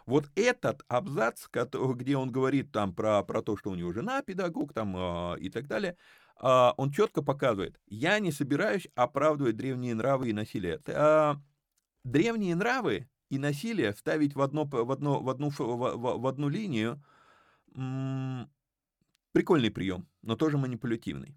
[0.06, 4.72] вот этот абзац, где он говорит там про, про то, что у него жена педагог
[4.72, 5.96] там, э, и так далее,
[6.29, 10.80] а, он четко показывает, я не собираюсь оправдывать древние нравы и насилие.
[10.86, 11.36] А,
[12.02, 17.02] древние нравы и насилие ставить в, одно, в, одно, в, одну, в, в одну линию
[19.32, 21.36] прикольный прием, но тоже манипулятивный.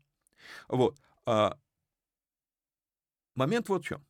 [0.68, 0.98] Вот.
[1.26, 1.58] А,
[3.36, 4.06] момент вот в чем.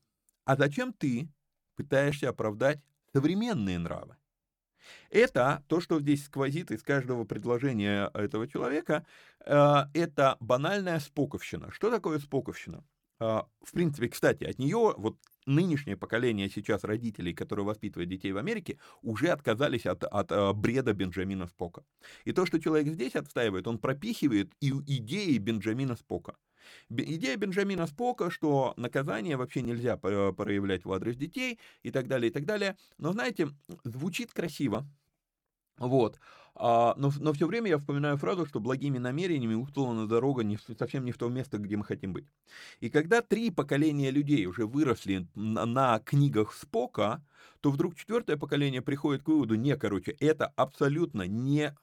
[0.45, 1.29] А зачем ты
[1.75, 2.81] пытаешься оправдать
[3.13, 4.15] современные нравы?
[5.09, 9.05] Это то, что здесь сквозит из каждого предложения этого человека,
[9.45, 11.71] э, это банальная споковщина.
[11.71, 12.83] Что такое споковщина?
[13.19, 18.37] Э, в принципе, кстати, от нее вот нынешнее поколение сейчас родителей, которые воспитывают детей в
[18.37, 21.83] Америке, уже отказались от, от э, бреда Бенджамина Спока.
[22.25, 26.35] И то, что человек здесь отстаивает, он пропихивает и идеи Бенджамина Спока.
[26.89, 32.33] Идея Бенджамина Спока, что наказание вообще нельзя проявлять в адрес детей и так далее, и
[32.33, 32.77] так далее.
[32.97, 33.49] Но, знаете,
[33.83, 34.85] звучит красиво,
[35.77, 36.19] вот.
[36.55, 41.03] А, но, но все время я вспоминаю фразу, что благими намерениями устлана дорога не, совсем
[41.03, 42.25] не в то место, где мы хотим быть.
[42.79, 47.25] И когда три поколения людей уже выросли на, на книгах Спока,
[47.61, 51.75] то вдруг четвертое поколение приходит к выводу, не, короче, это абсолютно не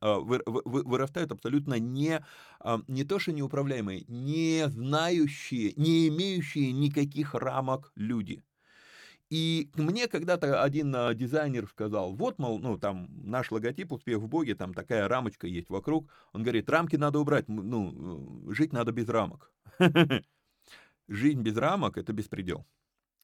[0.00, 2.24] вы, вырастают абсолютно не,
[2.60, 8.42] а, не то что неуправляемые, не знающие, не имеющие никаких рамок люди.
[9.28, 14.28] И мне когда-то один а, дизайнер сказал, вот, мол, ну, там, наш логотип «Успех в
[14.28, 16.08] Боге», там такая рамочка есть вокруг.
[16.32, 19.52] Он говорит, рамки надо убрать, ну, жить надо без рамок.
[21.08, 22.66] Жизнь без рамок– это беспредел.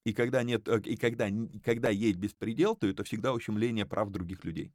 [0.05, 1.29] И когда, нет, э, и когда,
[1.65, 4.73] когда есть беспредел, то это всегда ущемление прав других людей.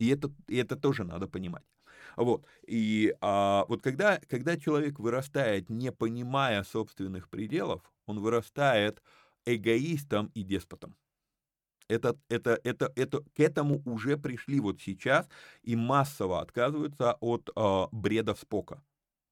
[0.00, 1.64] И это, и это тоже надо понимать.
[2.16, 2.44] Вот.
[2.66, 9.02] И а, вот когда, когда человек вырастает, не понимая собственных пределов, он вырастает
[9.44, 10.96] эгоистом и деспотом.
[11.88, 15.28] Это, это, это, это, к этому уже пришли вот сейчас
[15.62, 18.82] и массово отказываются от э, бреда Спока.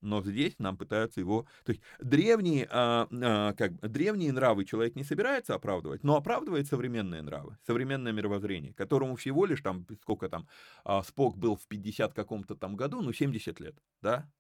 [0.01, 1.47] Но здесь нам пытаются его...
[1.65, 7.23] То есть древние, э, э, как, древние нравы человек не собирается оправдывать, но оправдывает современные
[7.23, 10.47] нравы, современное мировоззрение, которому всего лишь там, сколько там,
[10.85, 14.31] э, Спок был в 50 каком-то там году, ну 70 лет, да?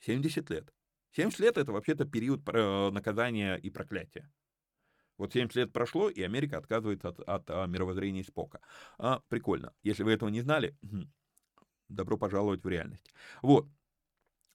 [0.00, 0.72] 70 лет.
[1.12, 4.30] 70 лет это вообще-то период э, наказания и проклятия.
[5.16, 8.60] Вот 70 лет прошло, и Америка отказывается от, от, от мировоззрения Спока.
[8.98, 9.74] А, прикольно.
[9.82, 10.74] Если вы этого не знали,
[11.88, 13.12] добро пожаловать в реальность.
[13.42, 13.68] Вот.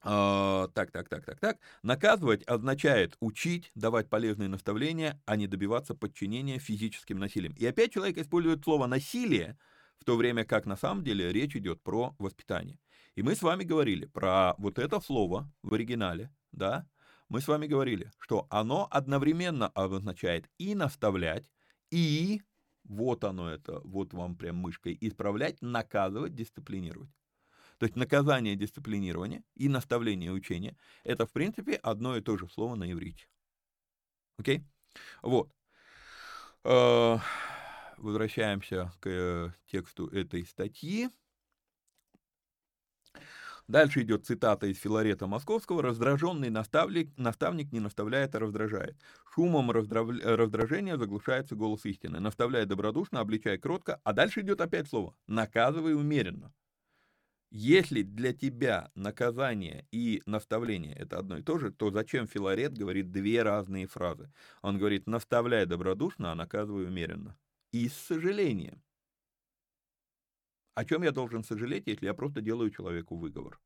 [0.07, 1.57] А, так, так, так, так, так.
[1.81, 7.53] Наказывать означает учить, давать полезные наставления, а не добиваться подчинения физическим насилием.
[7.53, 9.57] И опять человек использует слово «насилие»,
[9.97, 12.77] в то время как на самом деле речь идет про воспитание.
[13.15, 16.87] И мы с вами говорили про вот это слово в оригинале, да,
[17.27, 21.49] мы с вами говорили, что оно одновременно обозначает и наставлять,
[21.89, 22.43] и,
[22.83, 27.09] вот оно это, вот вам прям мышкой, исправлять, наказывать, дисциплинировать.
[27.77, 32.75] То есть наказание, дисциплинирование и наставление учения– это, в принципе, одно и то же слово
[32.75, 33.27] на иврите.
[34.37, 34.63] Окей?
[35.21, 35.51] Вот.
[36.63, 37.17] Э,
[37.97, 41.09] возвращаемся к э, тексту этой статьи.
[43.67, 45.81] Дальше идет цитата из Филарета Московского.
[45.81, 48.95] «Раздраженный наставник, наставник не наставляет, а раздражает.
[49.33, 50.07] Шумом раздрав...
[50.23, 52.19] раздражения заглушается голос истины.
[52.19, 53.99] Наставляет добродушно, обличая кротко».
[54.03, 56.53] А дальше идет опять слово «наказывай умеренно».
[57.57, 63.13] Если для тебя наказание и наставление это одно и то же, то зачем Филарет говорит
[63.13, 64.29] две разные фразы?
[64.61, 67.37] Он говорит «наставляй добродушно, а наказывай умеренно».
[67.71, 68.83] И с сожалением.
[70.73, 73.61] О чем я должен сожалеть, если я просто делаю человеку выговор?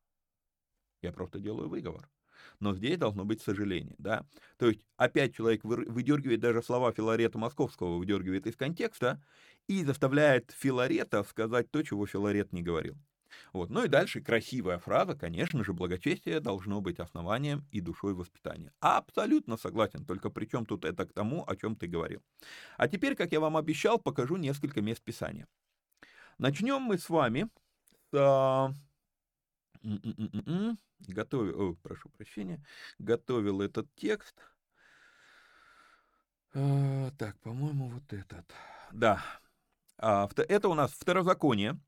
[1.01, 2.07] Я просто делаю выговор.
[2.59, 4.23] Но здесь должно быть сожаление, да.
[4.57, 9.19] То есть опять человек выдергивает даже слова Филарета Московского, выдергивает из контекста
[9.67, 12.95] и заставляет Филарета сказать то, чего Филарет не говорил.
[13.53, 13.69] Вот.
[13.69, 18.71] Ну и дальше красивая фраза, конечно же, благочестие должно быть основанием и душой воспитания.
[18.79, 22.21] Абсолютно согласен, только при чем тут это к тому, о чем ты говорил.
[22.77, 25.47] А теперь, как я вам обещал, покажу несколько мест Писания.
[26.37, 27.49] Начнем мы с вами
[28.11, 28.73] с...
[31.07, 32.61] Готовил, о, прошу прощения,
[32.97, 34.35] готовил этот текст.
[36.53, 38.45] А, так, по-моему, вот этот.
[38.91, 39.23] Да,
[39.97, 41.79] а, это у нас второзаконие,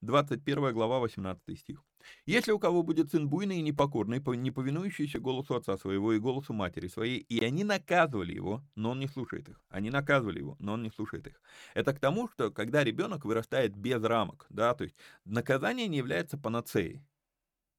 [0.00, 1.82] 21 глава, 18 стих.
[2.26, 6.52] Если у кого будет сын буйный и непокорный, не повинующийся голосу отца своего и голосу
[6.52, 9.60] матери своей, и они наказывали его, но он не слушает их.
[9.68, 11.40] Они наказывали его, но он не слушает их.
[11.74, 16.36] Это к тому, что когда ребенок вырастает без рамок, да, то есть наказание не является
[16.36, 17.02] панацеей.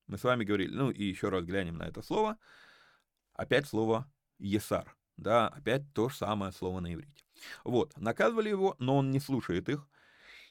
[0.07, 2.37] Мы с вами говорили, ну и еще раз глянем на это слово.
[3.33, 7.23] Опять слово «есар», да, опять то же самое слово на иврите.
[7.63, 9.87] Вот, наказывали его, но он не слушает их.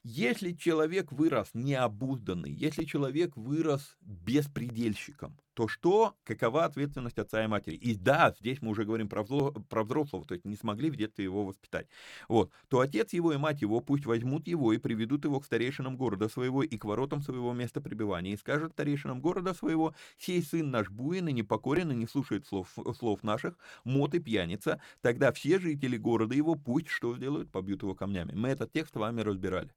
[0.07, 7.77] Если человек вырос необузданный, если человек вырос беспредельщиком, то что, какова ответственность отца и матери?
[7.77, 10.97] И да, здесь мы уже говорим про, взло, про взрослого, то есть не смогли в
[10.97, 11.87] детстве его воспитать.
[12.29, 15.97] Вот, то отец его и мать его пусть возьмут его и приведут его к старейшинам
[15.97, 20.71] города своего и к воротам своего места пребывания, и скажут старейшинам города своего, сей сын
[20.71, 25.59] наш буин и непокорен, и не слушает слов, слов наших, мот и пьяница, тогда все
[25.59, 28.33] жители города его пусть что сделают, побьют его камнями.
[28.35, 29.73] Мы этот текст с вами разбирали.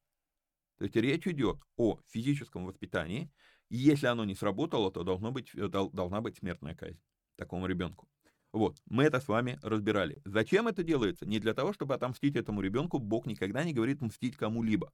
[0.77, 3.31] То есть речь идет о физическом воспитании,
[3.69, 6.99] и если оно не сработало, то должно быть, э, должна быть смертная казнь
[7.35, 8.07] такому ребенку.
[8.53, 10.21] Вот, мы это с вами разбирали.
[10.25, 11.25] Зачем это делается?
[11.25, 14.93] Не для того, чтобы отомстить этому ребенку, Бог никогда не говорит мстить кому-либо.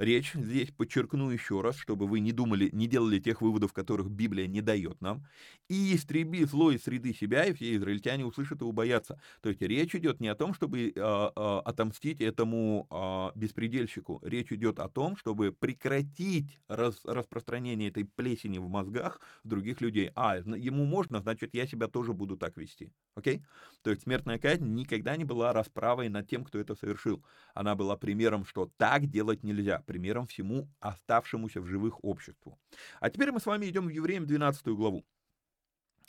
[0.00, 4.46] Речь здесь подчеркну еще раз, чтобы вы не думали, не делали тех выводов, которых Библия
[4.46, 5.26] не дает нам.
[5.68, 9.20] «И истреби зло из среды себя, и все израильтяне услышат и убоятся».
[9.42, 14.20] То есть речь идет не о том, чтобы э, э, отомстить этому э, беспредельщику.
[14.22, 20.12] Речь идет о том, чтобы прекратить раз, распространение этой плесени в мозгах других людей.
[20.14, 22.90] А, ему можно, значит, я себя тоже буду так вести.
[23.16, 23.42] Окей?
[23.82, 27.22] То есть смертная казнь никогда не была расправой над тем, кто это совершил.
[27.52, 32.60] Она была примером, что так делать нельзя примером всему оставшемуся в живых обществу.
[33.00, 35.04] А теперь мы с вами идем в Евреям 12 главу.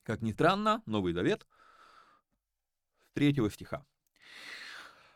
[0.04, 1.48] Как ни странно, Новый Завет,
[3.10, 3.84] с 3 стиха.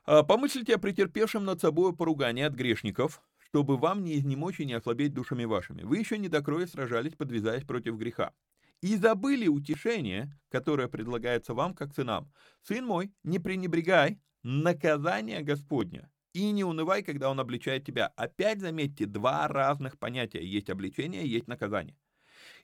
[0.07, 4.73] «А, «Помыслите о претерпевшем над собой поругание от грешников, чтобы вам не изнемочь и не
[4.73, 5.83] ослабеть душами вашими.
[5.83, 8.33] Вы еще не до кроя сражались, подвязаясь против греха.
[8.81, 12.33] И забыли утешение, которое предлагается вам, как сынам.
[12.63, 18.07] Сын мой, не пренебрегай наказание Господня, и не унывай, когда он обличает тебя.
[18.17, 20.43] Опять заметьте, два разных понятия.
[20.43, 21.97] Есть обличение, есть наказание.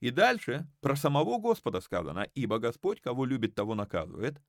[0.02, 4.42] И дальше про самого Господа сказано, ибо Господь, кого любит, того наказывает.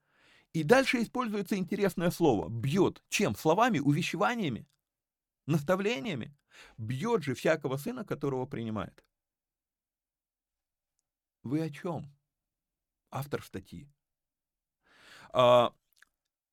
[0.52, 3.04] И дальше используется интересное слово «бьет».
[3.08, 3.36] Чем?
[3.36, 4.66] Словами, увещеваниями,
[5.46, 6.36] наставлениями.
[6.76, 9.04] Бьет же всякого сына, которого принимает.
[11.44, 12.12] Вы о чем?
[13.12, 13.88] Автор статьи.
[15.32, 15.72] А,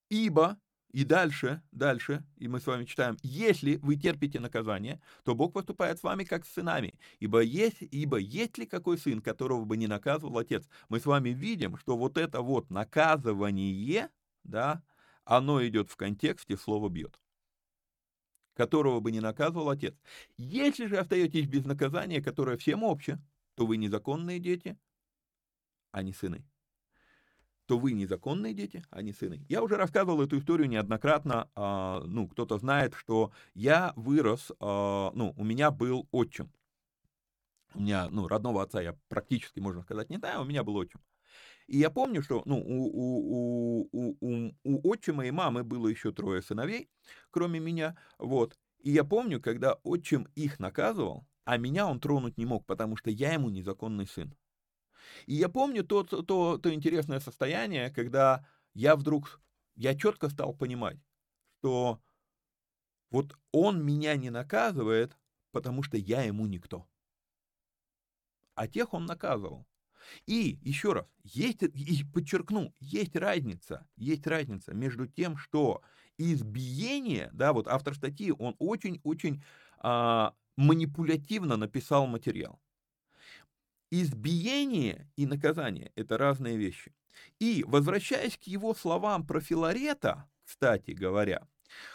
[0.09, 0.59] ибо
[0.92, 6.00] и дальше, дальше, и мы с вами читаем, если вы терпите наказание, то Бог поступает
[6.00, 9.86] с вами как с сынами, ибо есть, ибо есть ли какой сын, которого бы не
[9.86, 10.68] наказывал отец?
[10.90, 14.10] Мы с вами видим, что вот это вот наказывание,
[14.44, 14.84] да,
[15.26, 17.20] оно идет в контексте слова «бьет»,
[18.56, 19.96] которого бы не наказывал отец.
[20.38, 23.20] Если же остаетесь без наказания, которое всем обще,
[23.54, 24.76] то вы незаконные дети,
[25.92, 26.49] а не сыны
[27.70, 29.45] то вы незаконные дети, а не сыны.
[29.47, 31.51] Я уже рассказывал эту историю неоднократно.
[31.53, 36.51] А, ну, кто-то знает, что я вырос, а, ну, у меня был отчим.
[37.76, 40.99] У меня, ну, родного отца я практически, можно сказать, не знаю, у меня был отчим.
[41.67, 46.11] И я помню, что ну, у, у, у, у, у отчима и мамы было еще
[46.11, 46.89] трое сыновей,
[47.30, 47.95] кроме меня.
[48.17, 48.57] Вот.
[48.80, 53.11] И я помню, когда отчим их наказывал, а меня он тронуть не мог, потому что
[53.11, 54.34] я ему незаконный сын.
[55.26, 59.41] И я помню то, то, то интересное состояние, когда я вдруг,
[59.76, 60.97] я четко стал понимать,
[61.60, 62.01] что
[63.12, 65.18] вот он меня не наказывает,
[65.51, 66.88] потому что я ему никто.
[68.55, 69.66] А тех он наказывал.
[70.26, 75.82] И еще раз, есть, и подчеркну, есть разница, есть разница между тем, что
[76.18, 79.43] избиение, да, вот автор статьи, он очень-очень
[79.78, 82.60] а, манипулятивно написал материал.
[83.92, 86.94] Избиение и наказание– это разные вещи.
[87.40, 91.48] И, возвращаясь к его словам про Филарета, кстати говоря,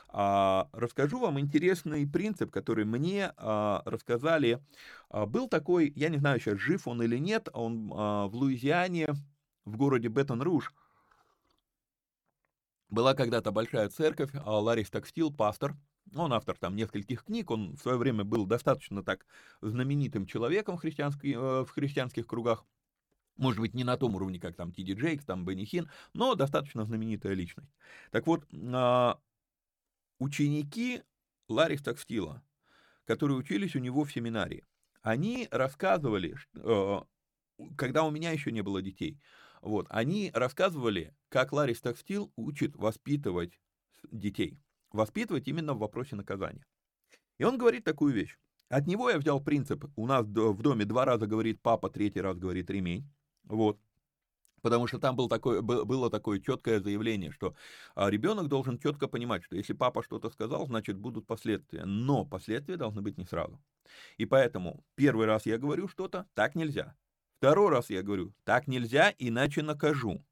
[0.08, 4.60] а, расскажу вам интересный принцип, который мне а, рассказали.
[5.08, 9.08] А, был такой, я не знаю сейчас, жив он или нет, он в Луизиане,
[9.64, 10.72] в городе Беттон-Руж,
[12.88, 15.76] была когда-то большая церковь, Ларис Такстил, пастор–
[16.14, 19.26] он автор там нескольких книг, он в свое время был достаточно так
[19.60, 22.64] знаменитым человеком в, христианской, э, в христианских кругах.
[23.36, 26.84] Может быть, не на том уровне, как там Тиди Джейкс, там Бенни Хин, но достаточно
[26.84, 27.74] знаменитая личность.
[28.12, 29.18] Так вот, а,
[30.20, 31.02] ученики
[31.48, 32.42] Ларри Стакстила,
[33.06, 34.64] которые учились у него в семинарии,
[35.02, 37.00] они рассказывали, э,
[37.76, 39.20] когда у меня еще не было детей,
[39.62, 43.58] вот, они рассказывали, как Ларри Стакстил учит воспитывать
[44.12, 44.60] детей
[44.94, 46.64] воспитывать именно в вопросе наказания.
[47.38, 48.38] И он говорит такую вещь.
[48.68, 52.38] От него я взял принцип, у нас в доме два раза говорит папа, третий раз
[52.38, 53.06] говорит ремень.
[53.44, 53.78] Вот.
[54.62, 57.54] Потому что там был такой, было такое четкое заявление, что
[57.94, 61.84] а, ребенок должен четко понимать, что если папа что-то сказал, значит будут последствия.
[61.84, 63.60] Но последствия должны быть не сразу.
[64.16, 66.96] И поэтому первый раз я говорю что-то, так нельзя.
[67.36, 70.24] Второй раз я говорю, так нельзя, иначе накажу.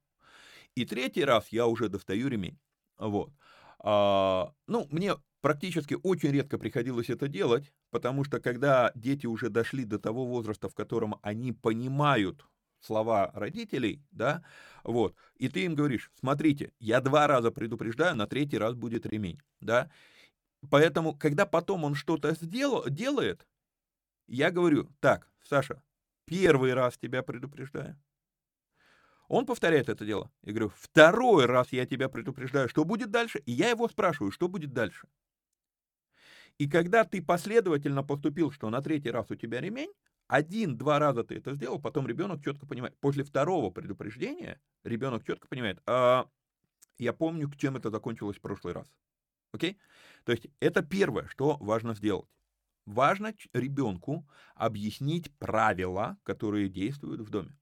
[0.75, 2.59] И третий раз я уже достаю ремень.
[2.97, 3.31] Вот.
[3.83, 9.85] А, ну, мне практически очень редко приходилось это делать, потому что когда дети уже дошли
[9.85, 12.47] до того возраста, в котором они понимают
[12.81, 14.45] слова родителей, да,
[14.85, 19.41] вот, и ты им говоришь, смотрите, я два раза предупреждаю, на третий раз будет ремень,
[19.61, 19.91] да,
[20.71, 23.47] поэтому, когда потом он что-то сделал, делает,
[24.29, 25.83] я говорю, так, Саша,
[26.27, 28.01] первый раз тебя предупреждаю,
[29.33, 30.31] он повторяет это дело.
[30.43, 34.47] Я говорю, второй раз я тебя предупреждаю, что будет дальше, и я его спрашиваю, что
[34.47, 35.09] будет дальше.
[36.59, 39.91] И когда ты последовательно поступил, что на третий раз у тебя ремень,
[40.29, 42.95] один-два раза ты это сделал, потом ребенок четко понимает.
[43.01, 46.29] После второго предупреждения ребенок четко понимает, а,
[46.99, 48.87] я помню, чем это закончилось в прошлый раз.
[49.53, 49.79] Окей?
[50.25, 52.29] То есть это первое, что важно сделать.
[52.85, 57.57] Важно ребенку объяснить правила, которые действуют в доме.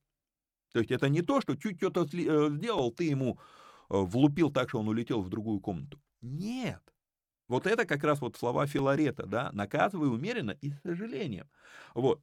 [0.72, 3.38] То есть это не то, что чуть что-то э, сделал, ты ему
[3.90, 6.00] э, влупил так, что он улетел в другую комнату.
[6.20, 6.80] Нет.
[7.48, 11.48] Вот это как раз вот слова Филарета, да, наказывай умеренно и с сожалением.
[11.94, 12.22] Вот.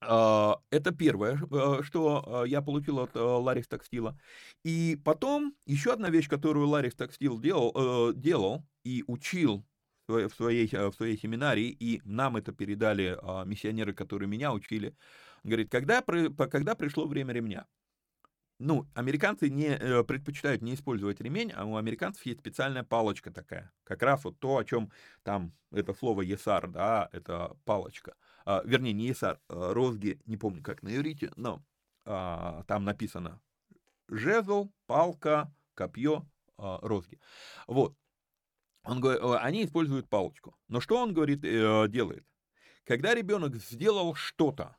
[0.00, 4.18] А, это первое, э, что я получил от Ларис Текстила.
[4.64, 9.64] И потом еще одна вещь, которую Ларис Текстил делал, делал и учил
[10.08, 14.96] в своей, в своей семинарии, и нам это передали а, миссионеры, которые меня учили,
[15.44, 17.66] Говорит, когда, когда пришло время ремня?
[18.58, 23.72] Ну, американцы не э, предпочитают не использовать ремень, а у американцев есть специальная палочка такая.
[23.82, 24.92] Как раз вот то, о чем
[25.24, 28.14] там это слово «есар», да, это палочка.
[28.44, 31.64] А, вернее, не «есар», а розги, не помню, как на иврите, но
[32.04, 33.40] а, там написано
[34.08, 36.24] жезл, палка, копье,
[36.56, 37.18] а, розги.
[37.66, 37.96] Вот.
[38.84, 40.56] Он говорит, они используют палочку.
[40.68, 42.26] Но что он говорит, э, делает?
[42.84, 44.76] Когда ребенок сделал что-то,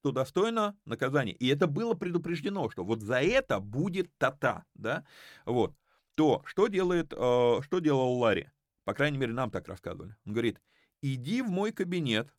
[0.00, 1.32] что достойно наказания.
[1.32, 5.04] И это было предупреждено, что вот за это будет тата, да,
[5.44, 5.74] вот.
[6.14, 8.50] То, что делает, э, что делал Ларри?
[8.84, 10.16] По крайней мере, нам так рассказывали.
[10.26, 10.60] Он говорит,
[11.00, 12.34] иди в мой кабинет,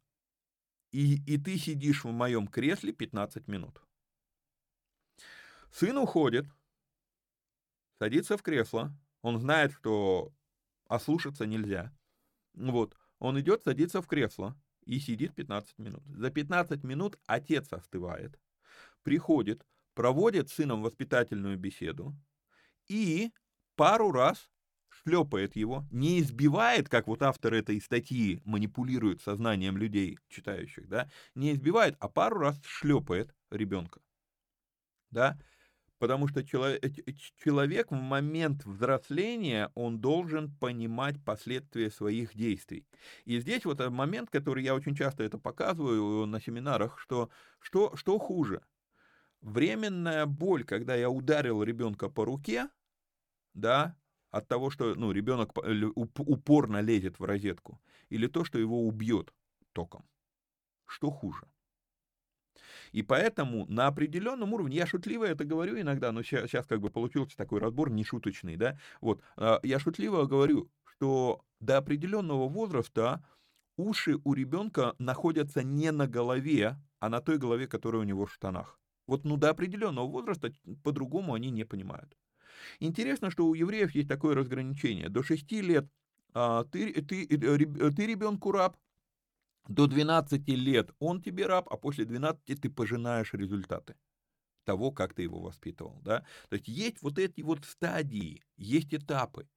[0.91, 3.81] и, и ты сидишь в моем кресле 15 минут.
[5.71, 6.45] Сын уходит,
[7.99, 8.91] садится в кресло,
[9.21, 10.33] он знает, что
[10.87, 11.93] ослушаться нельзя.
[12.53, 14.59] Вот, он идет, садится в кресло,
[14.89, 16.03] и сидит 15 минут.
[16.07, 18.39] За 15 минут отец остывает,
[19.03, 19.63] приходит,
[19.93, 22.15] проводит с сыном воспитательную беседу
[22.87, 23.31] и
[23.75, 24.49] пару раз
[24.89, 31.53] шлепает его, не избивает, как вот авторы этой статьи манипулируют сознанием людей, читающих, да, не
[31.53, 34.01] избивает, а пару раз шлепает ребенка,
[35.11, 35.39] да,
[35.99, 42.87] Потому что человек в момент взросления, он должен понимать последствия своих действий.
[43.25, 47.29] И здесь вот момент, который я очень часто это показываю на семинарах, что,
[47.59, 48.61] что, что хуже?
[49.41, 52.69] Временная боль, когда я ударил ребенка по руке,
[53.53, 53.97] да,
[54.31, 55.51] от того, что ну, ребенок
[55.95, 59.33] упорно лезет в розетку, или то, что его убьет
[59.73, 60.05] током.
[60.85, 61.45] Что хуже?
[62.91, 66.89] И поэтому на определенном уровне, я шутливо это говорю иногда, но сейчас, сейчас как бы
[66.89, 73.23] получился такой разбор не шуточный, да, вот, а, я шутливо говорю, что до определенного возраста
[73.77, 78.33] уши у ребенка находятся не на голове, а на той голове, которая у него в
[78.33, 78.79] штанах.
[79.07, 80.51] Вот ну до определенного возраста
[80.83, 82.15] по-другому они не понимают.
[82.79, 85.09] Интересно, что у евреев есть такое разграничение.
[85.09, 85.87] До 6 лет
[86.33, 88.77] а, ты, ты, ты ребенку раб,
[89.69, 93.95] до 12 лет он тебе раб, а после 12 ты пожинаешь результаты
[94.65, 96.01] того, как ты его воспитывал.
[96.03, 96.25] Да?
[96.49, 99.47] То есть есть вот эти вот стадии, есть этапы.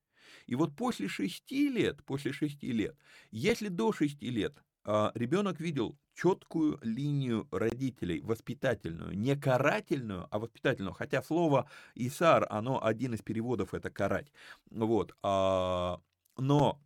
[0.46, 2.96] И вот после 6 лет, после 6 лет,
[3.30, 10.92] если до 6 лет а, ребенок видел четкую линию родителей, воспитательную, не карательную, а воспитательную,
[10.92, 14.32] хотя слово «исар», оно один из переводов это «карать»,
[14.70, 16.00] вот, а,
[16.36, 16.80] но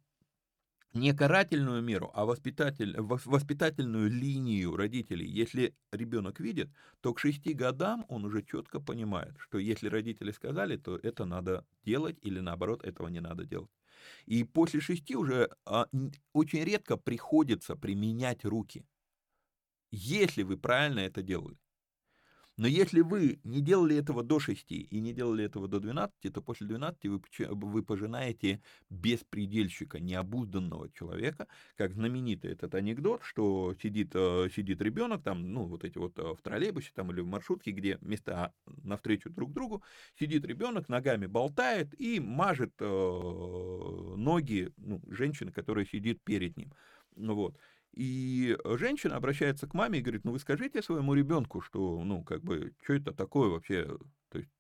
[0.97, 5.27] не карательную меру, а воспитатель, воспитательную линию родителей.
[5.27, 6.71] Если ребенок видит,
[7.01, 11.65] то к шести годам он уже четко понимает, что если родители сказали, то это надо
[11.85, 13.71] делать или наоборот этого не надо делать.
[14.25, 15.89] И после шести уже а,
[16.33, 18.85] очень редко приходится применять руки,
[19.91, 21.59] если вы правильно это делали.
[22.57, 26.41] Но если вы не делали этого до 6 и не делали этого до 12, то
[26.41, 34.49] после 12 вы, вы пожинаете беспредельщика, необузданного человека, как знаменитый этот анекдот, что сидит, э,
[34.55, 37.99] сидит ребенок там, ну, вот эти вот э, в троллейбусе там или в маршрутке, где
[38.01, 39.83] места навстречу друг другу,
[40.19, 42.85] сидит ребенок, ногами болтает и мажет э,
[44.17, 46.73] ноги ну, женщины, которая сидит перед ним.
[47.17, 47.57] Вот.
[47.97, 52.43] И женщина обращается к маме и говорит, ну вы скажите своему ребенку, что, ну, как
[52.43, 53.87] бы, что это такое вообще,
[54.29, 54.51] то есть,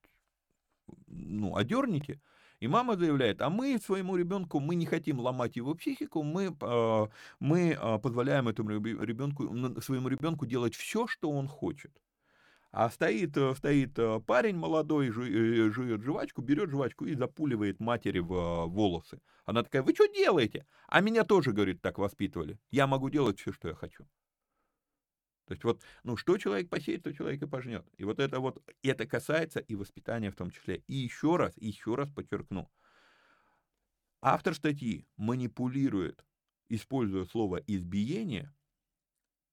[1.06, 2.20] ну, одерните.
[2.60, 7.10] И мама заявляет, а мы своему ребенку, мы не хотим ломать его психику, мы, а,
[7.38, 11.92] мы а, позволяем этому ребенку, своему ребенку делать все, что он хочет.
[12.78, 18.66] А стоит, э, стоит э, парень молодой, жует жвачку, берет жвачку и запуливает матери в
[18.66, 19.22] волосы.
[19.46, 20.66] Она такая, вы что делаете?
[20.86, 22.58] А меня тоже, говорит, так воспитывали.
[22.70, 24.04] Я могу делать все, что я хочу.
[25.46, 27.86] То есть вот, ну, что человек посеет, то человек и пожнет.
[27.96, 30.82] И вот это вот, это касается и воспитания в том числе.
[30.86, 32.70] И еще раз, еще раз подчеркну.
[34.20, 36.26] Автор статьи манипулирует,
[36.68, 38.52] используя слово «избиение»,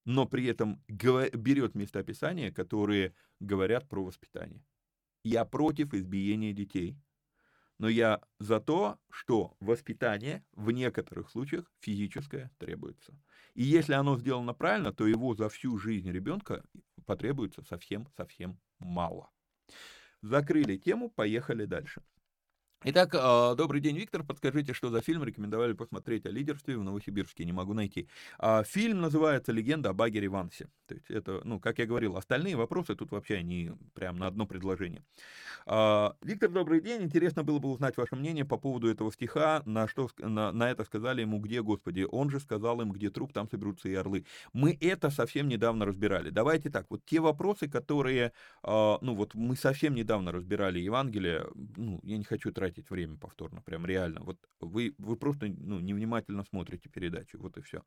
[0.05, 4.65] но при этом берет местописания, которые говорят про воспитание.
[5.23, 6.97] Я против избиения детей,
[7.79, 13.13] но я за то, что воспитание в некоторых случаях физическое требуется.
[13.53, 16.63] И если оно сделано правильно, то его за всю жизнь ребенка
[17.05, 19.29] потребуется совсем-совсем мало.
[20.21, 22.01] Закрыли тему, поехали дальше.
[22.85, 24.25] Итак, а, добрый день, Виктор.
[24.25, 27.45] Подскажите, что за фильм рекомендовали посмотреть о лидерстве в Новосибирске?
[27.45, 28.09] Не могу найти.
[28.37, 30.67] А, фильм называется «Легенда о Багере Вансе».
[30.87, 34.45] То есть это, ну, как я говорил, остальные вопросы тут вообще не прям на одно
[34.45, 35.01] предложение.
[35.65, 37.03] А, Виктор, добрый день.
[37.03, 39.63] Интересно было бы узнать ваше мнение по поводу этого стиха.
[39.65, 42.05] На, что, на, на это сказали ему, где, Господи?
[42.11, 44.25] Он же сказал им, где труп, там соберутся и орлы.
[44.51, 46.31] Мы это совсем недавно разбирали.
[46.31, 52.17] Давайте так, вот те вопросы, которые, ну, вот мы совсем недавно разбирали Евангелие, ну, я
[52.17, 54.21] не хочу тратить тратить время повторно, прям реально.
[54.23, 57.83] Вот вы, вы просто ну, невнимательно смотрите передачу, вот и все.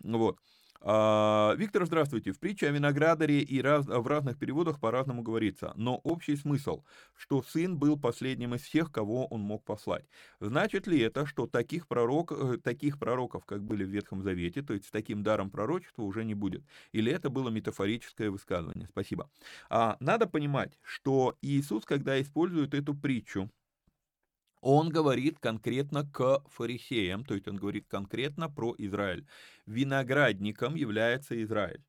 [0.00, 0.38] Вот.
[0.80, 2.32] А, Виктор, здравствуйте.
[2.32, 6.84] В притче о виноградаре и раз, в разных переводах по-разному говорится, но общий смысл,
[7.14, 10.04] что сын был последним из всех, кого он мог послать.
[10.40, 14.74] Значит ли это, что таких, пророк, э, таких пророков, как были в Ветхом Завете, то
[14.74, 16.62] есть с таким даром пророчества уже не будет?
[16.92, 18.86] Или это было метафорическое высказывание?
[18.88, 19.30] Спасибо.
[19.70, 23.50] А, надо понимать, что Иисус, когда использует эту притчу,
[24.66, 29.24] он говорит конкретно к фарисеям, то есть он говорит конкретно про Израиль.
[29.64, 31.84] Виноградником является Израиль.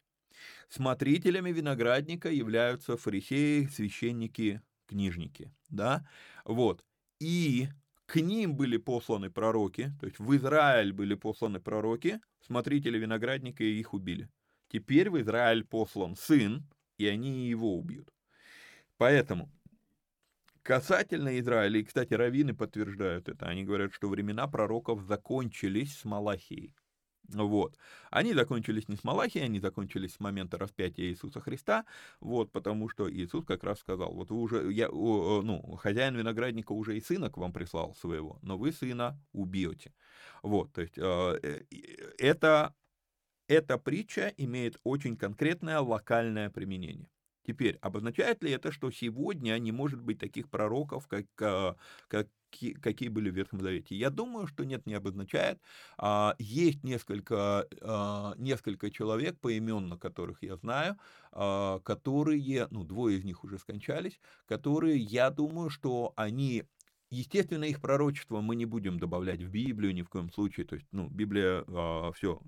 [0.69, 5.51] Смотрителями виноградника являются фарисеи, священники, книжники.
[5.69, 6.07] Да?
[6.45, 6.85] Вот.
[7.19, 7.69] И
[8.05, 13.79] к ним были посланы пророки, то есть в Израиль были посланы пророки, смотрители виноградника и
[13.79, 14.29] их убили.
[14.69, 16.63] Теперь в Израиль послан сын,
[16.99, 18.13] и они его убьют.
[18.97, 19.51] Поэтому
[20.67, 26.75] Касательно Израиля, и, кстати, раввины подтверждают это, они говорят, что времена пророков закончились с Малахией.
[27.29, 27.77] Вот.
[28.11, 31.85] Они закончились не с Малахией, они закончились с момента распятия Иисуса Христа,
[32.19, 36.97] вот, потому что Иисус как раз сказал, вот вы уже, я, ну, хозяин виноградника уже
[36.97, 39.93] и сына к вам прислал своего, но вы сына убьете.
[40.43, 41.61] Вот, то есть э, э,
[42.17, 42.75] это,
[43.47, 47.07] эта притча имеет очень конкретное локальное применение.
[47.47, 51.77] Теперь, обозначает ли это, что сегодня не может быть таких пророков, как, а,
[52.09, 52.27] как
[52.81, 53.95] какие были в Ветхом Завете.
[53.95, 55.59] Я думаю, что нет, не обозначает.
[55.97, 60.97] А, есть несколько, а, несколько человек, поименно которых я знаю,
[61.31, 66.63] которые, ну, двое из них уже скончались, которые, я думаю, что они
[67.09, 70.65] Естественно, их пророчество мы не будем добавлять в Библию ни в коем случае.
[70.65, 72.41] То есть, ну, Библия, э, все,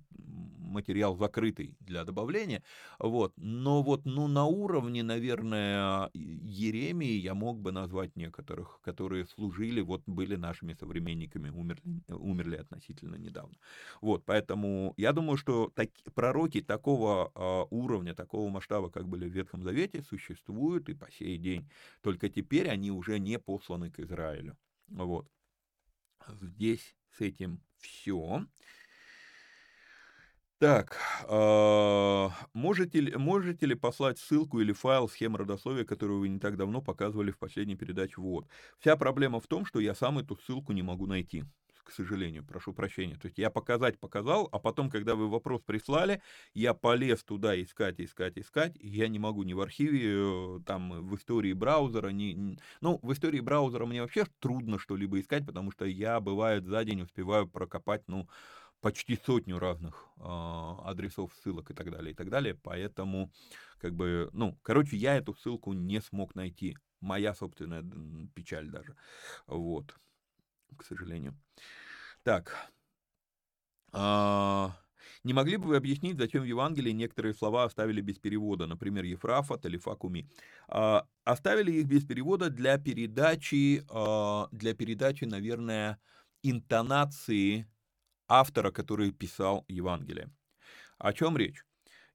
[0.70, 2.64] материал закрытый для добавления.
[3.00, 3.34] Вот.
[3.38, 10.04] Но вот, ну, на уровне, наверное, Еремии я мог бы назвать некоторых, которые служили, вот,
[10.06, 13.56] были нашими современниками, умерли, умерли относительно недавно.
[14.02, 19.34] Вот, поэтому я думаю, что так, пророки такого э, уровня, такого масштаба, как были в
[19.34, 21.70] Ветхом Завете, существуют и по сей день.
[22.02, 24.49] Только теперь они уже не посланы к Израилю.
[24.92, 25.28] Вот.
[26.42, 28.46] Здесь с этим все.
[30.60, 30.98] Так,
[31.30, 36.82] э, можете, можете ли послать ссылку или файл схемы родословия, которую вы не так давно
[36.82, 38.16] показывали в последней передаче?
[38.20, 38.46] Вот.
[38.80, 41.46] Вся проблема в том, что я сам эту ссылку не могу найти
[41.90, 43.16] к сожалению, прошу прощения.
[43.16, 46.22] То есть я показать показал, а потом, когда вы вопрос прислали,
[46.54, 51.16] я полез туда искать, искать, искать, я не могу ни в архиве, э, там, в
[51.16, 52.58] истории браузера, ни...
[52.82, 57.02] Ну, в истории браузера мне вообще трудно что-либо искать, потому что я, бывает, за день
[57.02, 58.30] успеваю прокопать, ну,
[58.82, 62.54] почти сотню разных э, адресов, ссылок и так далее, и так далее.
[62.54, 63.32] Поэтому,
[63.80, 66.78] как бы, ну, короче, я эту ссылку не смог найти.
[67.02, 67.84] Моя собственная
[68.36, 68.96] печаль даже.
[69.48, 69.96] Вот,
[70.78, 71.36] к сожалению.
[72.24, 72.72] Так.
[73.92, 74.76] А,
[75.24, 79.58] не могли бы вы объяснить, зачем в Евангелии некоторые слова оставили без перевода, например, Ефрафа,
[79.58, 80.30] Талифа, Куми?
[80.68, 86.00] А, оставили их без перевода для передачи, а, для передачи, наверное,
[86.44, 87.68] интонации
[88.28, 90.32] автора, который писал Евангелие.
[91.00, 91.66] О чем речь?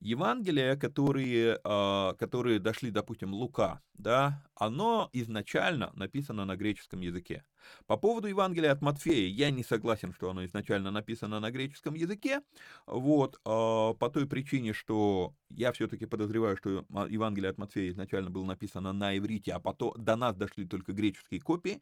[0.05, 7.46] Евангелия, которые, а, которые дошли, допустим, Лука, да, оно изначально написано на греческом языке.
[7.86, 12.42] По поводу Евангелия от Матфея, я не согласен, что оно изначально написано на греческом языке,
[12.86, 18.44] вот, а, по той причине, что я все-таки подозреваю, что Евангелие от Матфея изначально было
[18.44, 21.80] написано на иврите, а потом до нас дошли только греческие копии,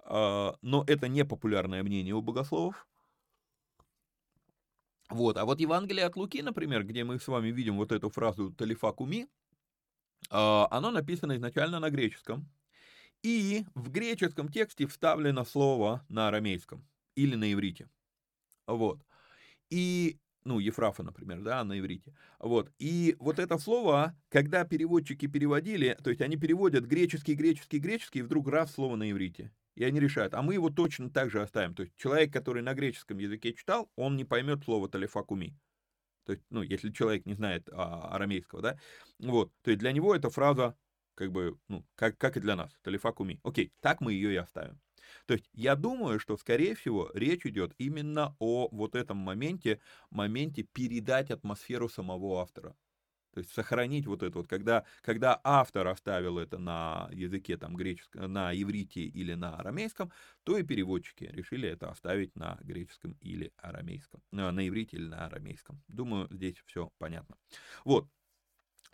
[0.00, 2.86] а, но это не популярное мнение у богословов,
[5.10, 8.52] вот, а вот Евангелие от Луки, например, где мы с вами видим вот эту фразу
[8.52, 9.26] «талифа куми»,
[10.30, 12.48] а, оно написано изначально на греческом,
[13.22, 16.86] и в греческом тексте вставлено слово на арамейском
[17.16, 17.88] или на иврите.
[18.66, 19.00] Вот.
[19.70, 22.14] И, ну, Ефрафа, например, да, на иврите.
[22.38, 22.70] Вот.
[22.78, 28.22] И вот это слово, когда переводчики переводили, то есть они переводят греческий, греческий, греческий, и
[28.22, 30.34] вдруг раз слово на иврите и они решают.
[30.34, 31.72] А мы его точно так же оставим.
[31.72, 35.56] То есть человек, который на греческом языке читал, он не поймет слово талифакуми.
[36.24, 38.78] То есть, ну, если человек не знает а, арамейского, да,
[39.20, 40.76] вот, то есть для него эта фраза,
[41.14, 43.38] как бы, ну, как, как и для нас, талифакуми.
[43.44, 44.80] Окей, так мы ее и оставим.
[45.26, 50.64] То есть я думаю, что, скорее всего, речь идет именно о вот этом моменте, моменте
[50.64, 52.74] передать атмосферу самого автора.
[53.32, 58.32] То есть сохранить вот это вот, когда, когда автор оставил это на языке там греческом,
[58.32, 60.12] на иврите или на арамейском,
[60.44, 65.26] то и переводчики решили это оставить на греческом или арамейском, э, на иврите или на
[65.26, 65.82] арамейском.
[65.88, 67.36] Думаю, здесь все понятно.
[67.84, 68.08] Вот,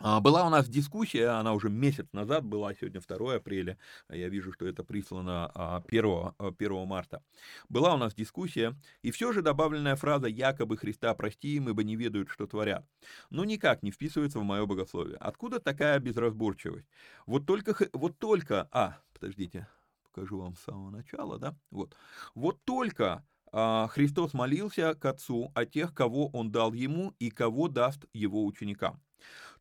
[0.01, 3.79] была у нас дискуссия, она уже месяц назад была, сегодня 2 апреля,
[4.09, 5.47] я вижу, что это прислано
[5.87, 7.23] 1, 1 марта.
[7.69, 11.97] Была у нас дискуссия, и все же добавленная фраза «якобы Христа прости им, ибо не
[11.97, 12.87] ведают, что творят»,
[13.31, 15.17] ну никак не вписывается в мое богословие.
[15.17, 16.89] Откуда такая безразборчивость?
[17.27, 19.69] Вот только, вот только, а, подождите,
[20.03, 21.97] покажу вам с самого начала, да, вот,
[22.35, 27.69] вот только а, Христос молился к Отцу о тех, кого Он дал Ему и кого
[27.69, 29.01] даст Его ученикам.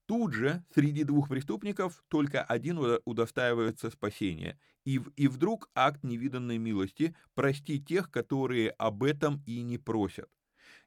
[0.06, 4.60] Тут же среди двух преступников только один удостаивается спасения.
[4.86, 10.30] И, и вдруг акт невиданной милости «прости тех, которые об этом и не просят».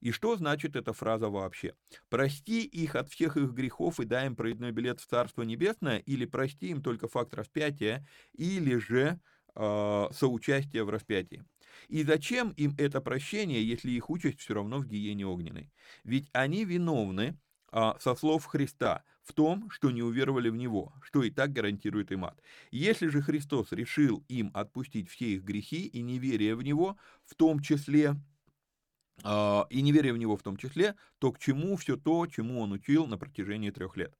[0.01, 1.75] И что значит эта фраза вообще?
[2.11, 6.27] «Прости их от всех их грехов и дай им проездной билет в Царство Небесное» или
[6.27, 9.19] «прости им только факт распятия» или же
[9.55, 11.43] э, «соучастие в распятии».
[11.89, 15.73] И зачем им это прощение, если их участь все равно в гиене огненной?
[16.05, 21.23] Ведь они виновны, а, со слов Христа в том, что не уверовали в Него, что
[21.23, 22.41] и так гарантирует им ад.
[22.71, 27.61] Если же Христос решил им отпустить все их грехи и неверие в Него, в том
[27.61, 28.17] числе,
[29.25, 32.73] а, и неверие в Него в том числе, то к чему все то, чему Он
[32.73, 34.17] учил на протяжении трех лет?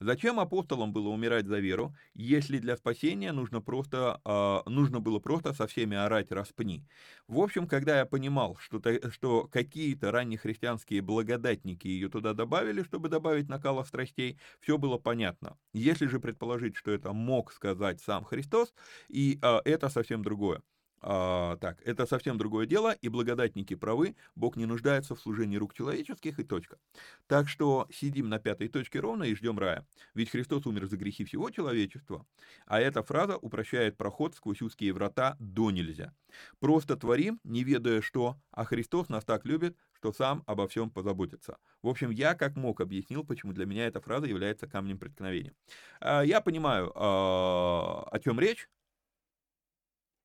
[0.00, 5.52] Зачем апостолам было умирать за веру, если для спасения нужно, просто, э, нужно было просто
[5.52, 6.86] со всеми орать «распни»?
[7.28, 13.48] В общем, когда я понимал, что, что какие-то раннехристианские благодатники ее туда добавили, чтобы добавить
[13.48, 15.56] накала страстей, все было понятно.
[15.72, 18.74] Если же предположить, что это мог сказать сам Христос,
[19.08, 20.62] и э, это совсем другое.
[21.06, 25.74] А, так, это совсем другое дело, и благодатники правы, Бог не нуждается в служении рук
[25.74, 26.78] человеческих, и точка.
[27.26, 29.86] Так что сидим на пятой точке ровно и ждем рая.
[30.14, 32.26] Ведь Христос умер за грехи всего человечества,
[32.64, 36.14] а эта фраза упрощает проход сквозь узкие врата до нельзя.
[36.58, 41.58] Просто творим, не ведая что, а Христос нас так любит, что сам обо всем позаботится.
[41.82, 45.52] В общем, я как мог объяснил, почему для меня эта фраза является камнем преткновения.
[46.00, 48.70] А, я понимаю, а, о чем речь.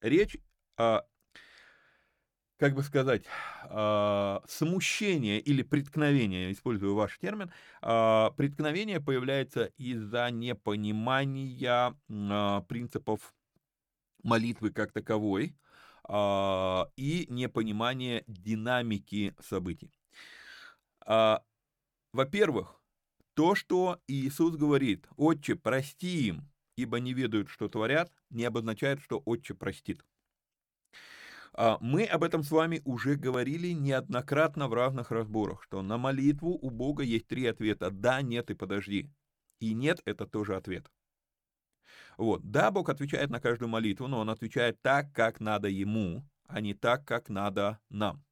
[0.01, 0.37] Речь
[2.59, 3.23] как бы сказать,
[3.63, 7.51] а, смущение или преткновение, использую ваш термин,
[7.81, 13.33] а, преткновение появляется из-за непонимания а, принципов
[14.23, 15.55] молитвы как таковой
[16.03, 19.93] а, и непонимания динамики событий.
[21.05, 21.43] А,
[22.11, 22.81] во-первых,
[23.35, 29.21] то, что Иисус говорит, «Отче, прости им, ибо не ведают, что творят», не обозначает, что
[29.25, 30.03] Отче простит.
[31.61, 36.51] А, мы об этом с вами уже говорили неоднократно в разных разборах, что на молитву
[36.51, 39.11] у Бога есть три ответа «да», «нет» и «подожди».
[39.59, 40.89] И «нет»— это тоже ответ.
[42.17, 46.61] Вот, да, Бог отвечает на каждую молитву, но Он отвечает так, как надо Ему, а
[46.61, 48.23] не так, как надо нам.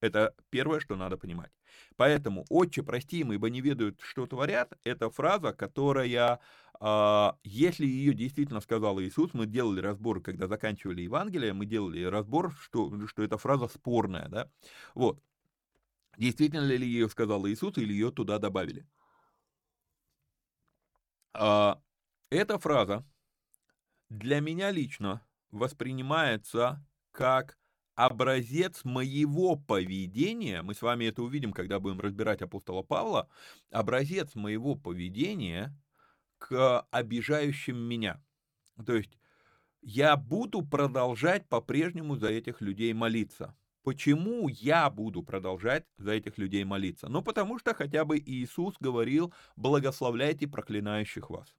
[0.00, 1.50] Это первое, что надо понимать.
[1.96, 6.40] Поэтому «Отче, прости им, ибо не ведают, что творят»— это фраза, которая
[6.82, 12.52] а, если ее действительно сказал Иисус, мы делали разбор, когда заканчивали Евангелие, мы делали разбор,
[12.52, 14.50] что, что эта фраза спорная, да,
[14.94, 15.22] вот.
[16.16, 18.86] Действительно ли ее сказал Иисус или ее туда добавили?
[21.34, 21.80] А,
[22.30, 23.06] эта фраза
[24.08, 27.59] для меня лично воспринимается как
[28.04, 33.28] образец моего поведения, мы с вами это увидим, когда будем разбирать апостола Павла,
[33.70, 35.76] образец моего поведения
[36.38, 38.22] к обижающим меня.
[38.86, 39.18] То есть
[39.82, 43.54] я буду продолжать по-прежнему за этих людей молиться.
[43.82, 47.08] Почему я буду продолжать за этих людей молиться?
[47.08, 51.54] Ну, потому что хотя бы Иисус говорил, благословляйте проклинающих вас.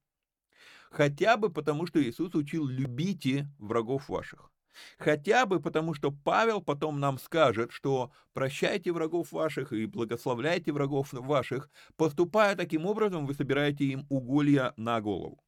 [0.90, 4.52] Хотя бы потому, что Иисус учил, любите врагов ваших.
[4.98, 11.12] Хотя бы потому, что Павел потом нам скажет, что прощайте врагов ваших и благословляйте врагов
[11.12, 15.40] ваших, поступая таким образом, вы собираете им уголья на голову.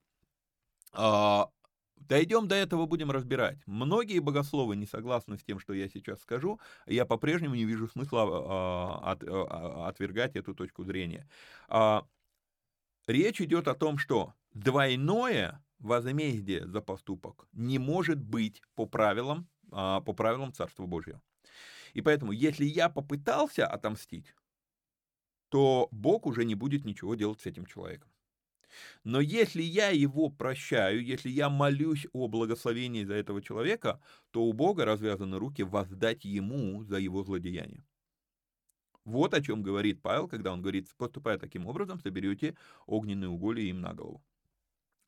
[0.92, 1.50] А,
[2.08, 3.60] Дойдем до этого, будем разбирать.
[3.66, 6.60] Многие богословы не согласны с тем, что я сейчас скажу.
[6.86, 11.30] Я по-прежнему не вижу смысла а, от, а, отвергать эту точку зрения.
[11.70, 12.06] А,
[13.08, 20.02] речь идет о том, что двойное возмездие за поступок не может быть по правилам, а,
[20.02, 21.22] по правилам Царства Божьего.
[21.94, 24.34] И поэтому, если я попытался отомстить,
[25.50, 28.10] то Бог уже не будет ничего делать с этим человеком.
[29.04, 34.54] Но если я его прощаю, если я молюсь о благословении за этого человека, то у
[34.54, 37.86] Бога развязаны руки воздать ему за его злодеяние.
[39.06, 42.56] Вот о чем говорит Павел, когда он говорит, поступая таким образом, соберете
[42.86, 44.24] огненные уголья им на голову.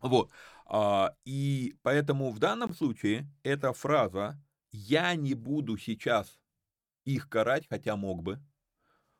[0.07, 0.31] Вот.
[0.65, 4.41] А, и поэтому в данном случае эта фраза
[4.71, 6.39] «я не буду сейчас
[7.05, 8.39] их карать, хотя мог бы»,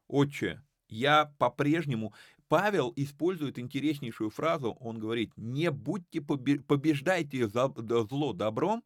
[0.08, 2.14] «Отче, я по-прежнему,
[2.48, 8.84] Павел использует интереснейшую фразу, он говорит, не будьте, побеждайте зло добром,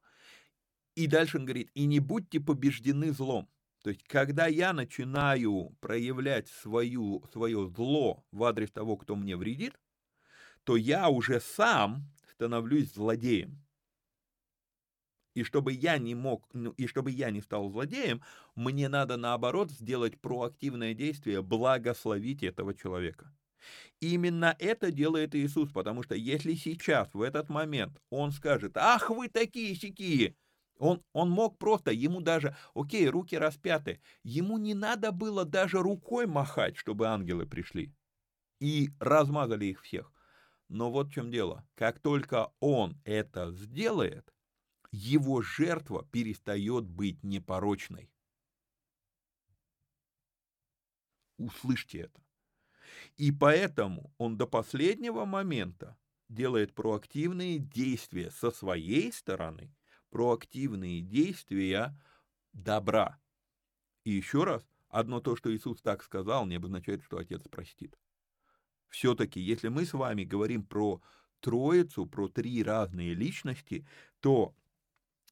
[0.96, 3.50] и дальше он говорит, и не будьте побеждены злом.
[3.84, 9.80] То есть, когда я начинаю проявлять свою, свое зло в адрес того, кто мне вредит,
[10.70, 13.58] то я уже сам становлюсь злодеем.
[15.34, 18.22] И чтобы я не мог, ну, и чтобы я не стал злодеем,
[18.54, 23.36] мне надо наоборот сделать проактивное действие, благословить этого человека.
[24.00, 29.28] Именно это делает Иисус, потому что если сейчас, в этот момент, он скажет, ах вы
[29.28, 30.36] такие сякие,
[30.78, 36.28] он, он мог просто, ему даже, окей, руки распяты, ему не надо было даже рукой
[36.28, 37.92] махать, чтобы ангелы пришли
[38.60, 40.14] и размазали их всех.
[40.70, 41.68] Но вот в чем дело.
[41.76, 44.34] Как только он это сделает,
[44.92, 48.12] его жертва перестает быть непорочной.
[51.38, 52.22] Услышьте это.
[53.18, 55.98] И поэтому он до последнего момента
[56.28, 59.76] делает проактивные действия со своей стороны,
[60.12, 62.00] проактивные действия
[62.54, 63.20] добра.
[64.04, 67.98] И еще раз, одно то, что Иисус так сказал, не обозначает, что Отец простит.
[68.90, 71.02] Все-таки, если мы с вами говорим про
[71.40, 73.88] Троицу, про три разные личности,
[74.20, 74.56] то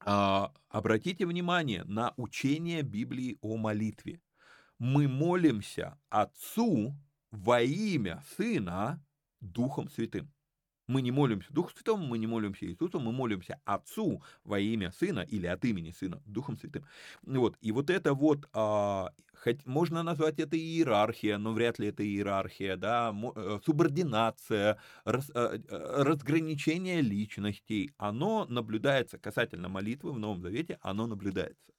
[0.06, 4.22] а, обратите внимание на учение Библии о молитве.
[4.80, 6.96] Мы молимся Отцу
[7.32, 9.04] во имя Сына
[9.42, 10.32] Духом Святым.
[10.88, 15.20] Мы не молимся Духу Святому, мы не молимся Иисусу, мы молимся Отцу во имя Сына
[15.20, 16.86] или от имени Сына Духом Святым.
[17.24, 17.58] Вот.
[17.60, 22.78] И вот это вот, а, хоть, можно назвать это иерархия, но вряд ли это иерархия,
[22.78, 25.58] да, э, субординация, раз, а,
[26.04, 31.74] разграничение личностей, оно наблюдается касательно молитвы в Новом Завете, оно наблюдается.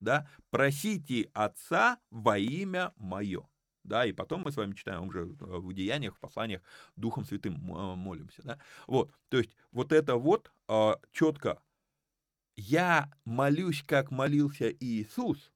[0.00, 0.28] Да?
[0.50, 3.49] Просите Отца во имя Мое
[3.90, 6.62] да, и потом мы с вами читаем уже в деяниях, в посланиях
[6.96, 11.60] Духом Святым э, молимся, да, вот, то есть вот это вот а, четко,
[12.56, 15.52] я молюсь, как молился Иисус,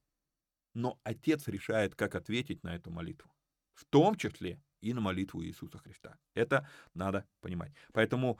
[0.73, 3.31] но Отец решает, как ответить на эту молитву,
[3.73, 6.17] в том числе и на молитву Иисуса Христа.
[6.35, 7.71] Это надо понимать.
[7.93, 8.37] Поэтому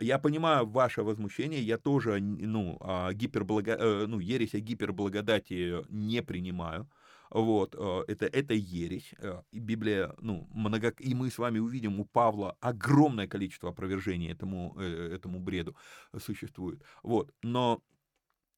[0.00, 3.72] я понимаю ваше возмущение, я тоже, ну, а, гиперблаго...
[3.72, 6.86] Э, ну ереся гиперблагодати не принимаю,
[7.30, 9.14] вот, э, это, это ересь.
[9.18, 10.88] Э, Библия, ну, много...
[10.98, 15.76] И мы с вами увидим у Павла огромное количество опровержений этому, э, этому бреду
[16.18, 16.82] существует.
[17.02, 17.82] Вот, но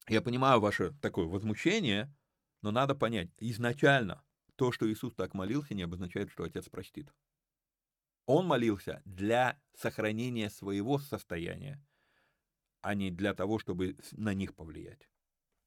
[0.07, 2.13] я понимаю ваше такое возмущение,
[2.61, 4.23] но надо понять, изначально
[4.55, 7.11] то, что Иисус так молился, не обозначает, что Отец простит.
[8.25, 11.83] Он молился для сохранения своего состояния,
[12.81, 15.09] а не для того, чтобы на них повлиять.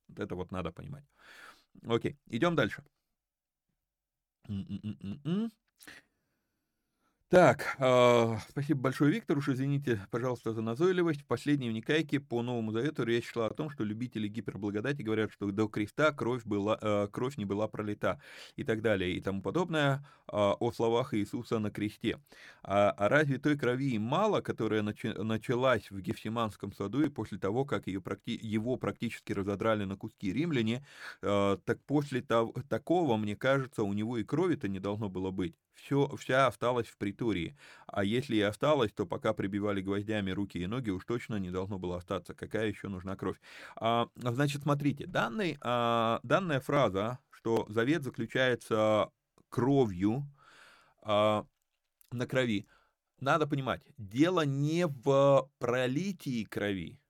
[0.09, 1.05] Вот это вот надо понимать.
[1.82, 2.84] Окей, идем дальше.
[4.49, 5.51] 嗯嗯嗯嗯嗯。
[7.35, 9.37] Так, э, спасибо большое, Виктор.
[9.37, 11.22] Уж извините, пожалуйста, за назойливость.
[11.22, 15.51] В последней вникайке по Новому Завету речь шла о том, что любители гиперблагодати говорят, что
[15.51, 18.20] до креста кровь, была, э, кровь не была пролита
[18.55, 22.20] и так далее и тому подобное э, о словах Иисуса на кресте.
[22.62, 27.64] А, а разве той крови мало, которая начи, началась в Гефсиманском саду и после того,
[27.64, 30.87] как ее, практи, его практически разодрали на куски римляне,
[31.20, 35.57] э, так после того, такого, мне кажется, у него и крови-то не должно было быть
[35.75, 37.57] все, вся осталась в притории.
[37.87, 41.79] А если и осталось, то пока прибивали гвоздями руки и ноги, уж точно не должно
[41.79, 42.35] было остаться.
[42.35, 43.41] Какая еще нужна кровь?
[43.77, 49.11] А, значит, смотрите, данный, а, данная фраза, что завет заключается
[49.49, 50.25] кровью
[51.03, 51.47] а,
[52.11, 52.66] на крови,
[53.20, 57.01] надо понимать, дело не в пролитии крови,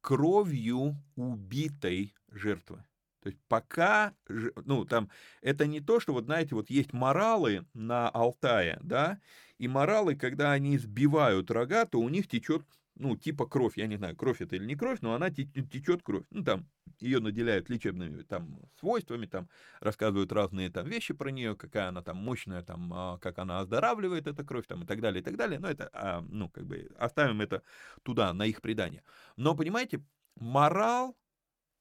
[0.00, 2.84] кровью убитой жертвы.
[3.24, 5.08] То есть пока, ну, там,
[5.40, 9.18] это не то, что, вот знаете, вот есть моралы на Алтае, да,
[9.56, 12.66] и моралы, когда они сбивают рога, то у них течет,
[12.96, 16.26] ну, типа кровь, я не знаю, кровь это или не кровь, но она течет кровь.
[16.28, 16.68] Ну, там,
[17.00, 19.48] ее наделяют лечебными там свойствами, там,
[19.80, 24.26] рассказывают разные там вещи про нее, какая она там мощная, там, а, как она оздоравливает
[24.26, 25.58] эта кровь, там, и так далее, и так далее.
[25.58, 27.62] Но это, а, ну, как бы, оставим это
[28.02, 29.02] туда, на их предание.
[29.38, 30.04] Но, понимаете,
[30.36, 31.16] морал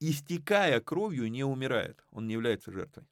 [0.10, 3.06] истекая кровью, не умирает, он не является жертвой.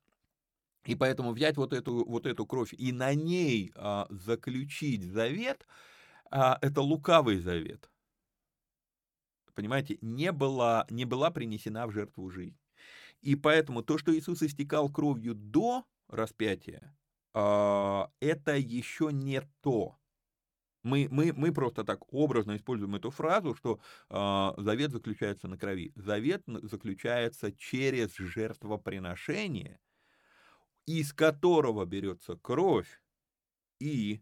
[0.85, 5.65] И поэтому взять вот эту, вот эту кровь и на ней а, заключить завет,
[6.31, 7.89] а, это лукавый завет.
[9.53, 12.57] Понимаете, не была, не была принесена в жертву жизнь.
[13.21, 16.97] И поэтому то, что Иисус истекал кровью до распятия,
[17.33, 20.00] а, это еще не то.
[20.83, 23.79] Мы, мы, мы просто так образно используем эту фразу, что
[24.09, 25.91] э, завет заключается на крови.
[25.95, 29.79] Завет заключается через жертвоприношение,
[30.85, 33.01] из которого берется кровь
[33.79, 34.21] и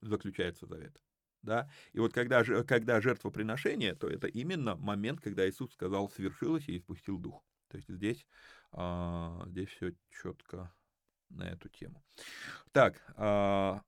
[0.00, 0.98] заключается завет.
[1.42, 1.68] Да?
[1.92, 7.18] И вот когда, когда жертвоприношение, то это именно момент, когда Иисус сказал «свершилось» и испустил
[7.18, 7.44] дух.
[7.68, 8.26] То есть здесь,
[8.72, 10.72] э, здесь все четко
[11.28, 12.02] на эту тему.
[12.72, 13.80] Так, э,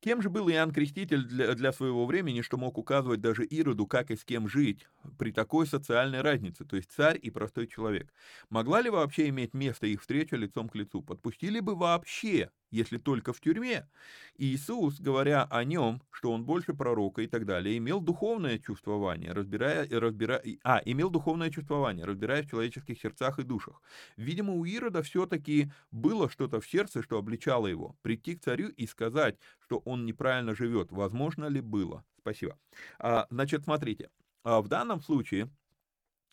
[0.00, 4.10] Кем же был Иоанн Креститель для, для своего времени, что мог указывать даже Ироду, как
[4.10, 4.86] и с кем жить
[5.18, 8.12] при такой социальной разнице, то есть царь и простой человек?
[8.48, 11.02] Могла ли вообще иметь место их встреча лицом к лицу?
[11.02, 13.88] Подпустили бы вообще если только в тюрьме.
[14.36, 19.88] Иисус, говоря о нем, что он больше пророка и так далее, имел духовное чувствование, разбирая,
[19.88, 23.82] разбирая, а, имел духовное чувствование, разбирая в человеческих сердцах и душах.
[24.16, 27.96] Видимо, у Ирода все-таки было что-то в сердце, что обличало его.
[28.02, 32.04] Прийти к царю и сказать, что он неправильно живет, возможно ли было?
[32.20, 32.58] Спасибо.
[32.98, 34.10] А, значит, смотрите,
[34.44, 35.50] а в данном случае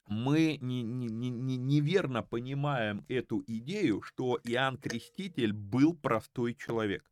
[0.07, 7.03] мы не, не, не, неверно понимаем эту идею, что Иоанн Креститель был простой человек.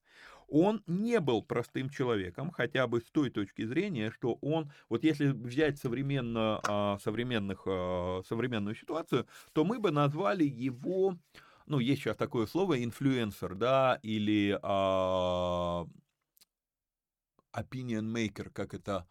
[0.47, 5.27] Он не был простым человеком, хотя бы с той точки зрения, что он, вот если
[5.27, 11.17] взять современно, а, современных, а, современную ситуацию, то мы бы назвали его,
[11.65, 15.87] ну, есть сейчас такое слово, инфлюенсер, да, или а,
[17.55, 19.07] opinion maker, как это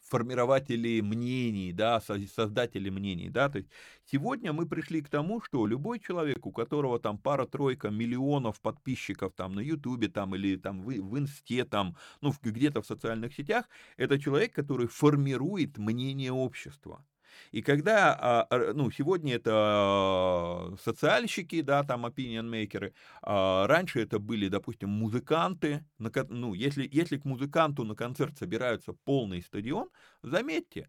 [0.00, 3.70] формирователи мнений, да, создатели мнений, да, то есть
[4.04, 9.54] сегодня мы пришли к тому, что любой человек, у которого там пара-тройка миллионов подписчиков там
[9.54, 13.66] на ютубе там или там в, в инсте там, ну где-то в социальных сетях,
[13.96, 17.04] это человек, который формирует мнение общества,
[17.52, 22.06] и когда, а, ну, сегодня это социальщики, да, там
[22.50, 25.84] makers, а раньше это были, допустим, музыканты,
[26.30, 29.90] ну, если, если к музыканту на концерт собираются полный стадион,
[30.22, 30.88] заметьте,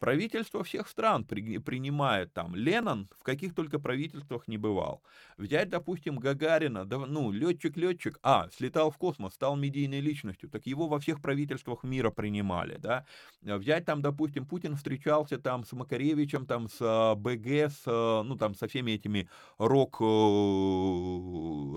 [0.00, 2.56] Правительство всех стран при, принимает там.
[2.56, 5.02] Леннон в каких только правительствах не бывал.
[5.36, 10.88] Взять, допустим, Гагарина, да, ну, летчик-летчик, а, слетал в космос, стал медийной личностью, так его
[10.88, 13.04] во всех правительствах мира принимали, да.
[13.42, 18.36] Взять там, допустим, Путин встречался там с Макаревичем, там с а, БГ, с, а, ну,
[18.36, 19.28] там, со всеми этими
[19.58, 20.04] рок, э,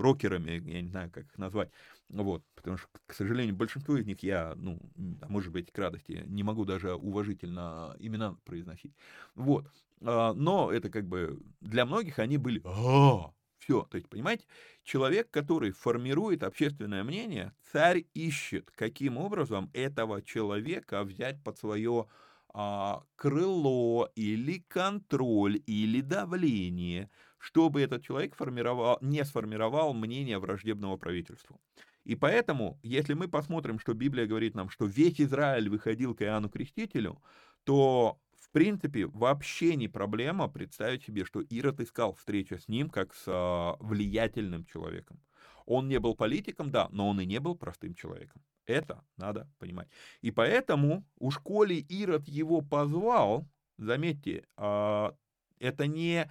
[0.00, 1.70] рокерами, я не знаю, как их назвать,
[2.08, 6.42] вот, потому что, к сожалению, большинство из них я, ну, может быть, к радости, не
[6.42, 8.94] могу даже уважительно имена произносить.
[9.34, 9.66] Вот.
[10.02, 13.82] А, но это как бы для многих они были а, все.
[13.90, 14.46] То есть, понимаете,
[14.82, 22.06] человек, который формирует общественное мнение, царь ищет, каким образом этого человека взять под свое
[22.52, 31.60] а, крыло или контроль или давление, чтобы этот человек формировал, не сформировал мнение враждебного правительству.
[32.04, 36.50] И поэтому, если мы посмотрим, что Библия говорит нам, что весь Израиль выходил к Иоанну
[36.50, 37.22] Крестителю,
[37.64, 43.14] то, в принципе, вообще не проблема представить себе, что Ирод искал встречу с ним как
[43.14, 45.18] с а, влиятельным человеком.
[45.66, 48.42] Он не был политиком, да, но он и не был простым человеком.
[48.66, 49.88] Это надо понимать.
[50.20, 53.48] И поэтому уж коли Ирод его позвал,
[53.78, 55.16] заметьте, а,
[55.58, 56.30] это не,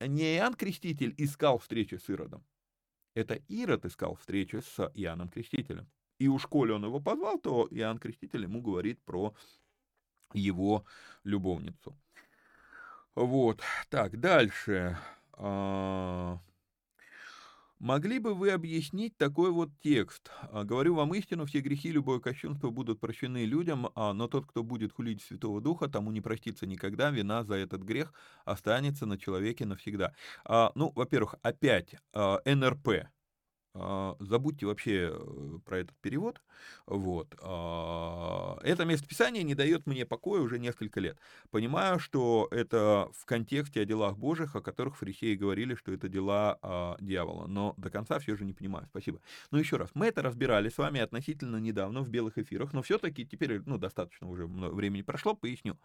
[0.00, 2.44] не Иоанн Креститель искал встречи с Иродом,
[3.14, 5.88] это Ирод искал встречи с Иоанном Крестителем.
[6.18, 9.34] И уж коли он его позвал, то Иоанн Креститель ему говорит про
[10.34, 10.84] его
[11.24, 11.96] любовницу.
[13.14, 14.98] Вот, так, дальше.
[15.32, 16.38] А,
[17.80, 20.30] могли бы вы объяснить такой вот текст?
[20.42, 24.62] А, Говорю вам истину, все грехи, любое кощунство будут прощены людям, а, но тот, кто
[24.62, 28.12] будет хулить Святого Духа, тому не простится никогда, вина за этот грех
[28.44, 30.14] останется на человеке навсегда.
[30.74, 33.08] Ну, во-первых, опять НРП, а,
[33.74, 36.42] забудьте вообще э, про этот перевод.
[36.86, 37.34] Вот.
[37.40, 41.18] А, это местописание не дает мне покоя уже несколько лет.
[41.50, 46.58] Понимаю, что это в контексте о делах Божьих, о которых фарисеи говорили, что это дела
[46.62, 47.46] а, дьявола.
[47.46, 48.86] Но до конца все же не понимаю.
[48.90, 49.20] Спасибо.
[49.52, 53.24] Ну, еще раз, мы это разбирали с вами относительно недавно в белых эфирах, но все-таки
[53.24, 55.78] теперь, ну, достаточно уже времени прошло, поясню.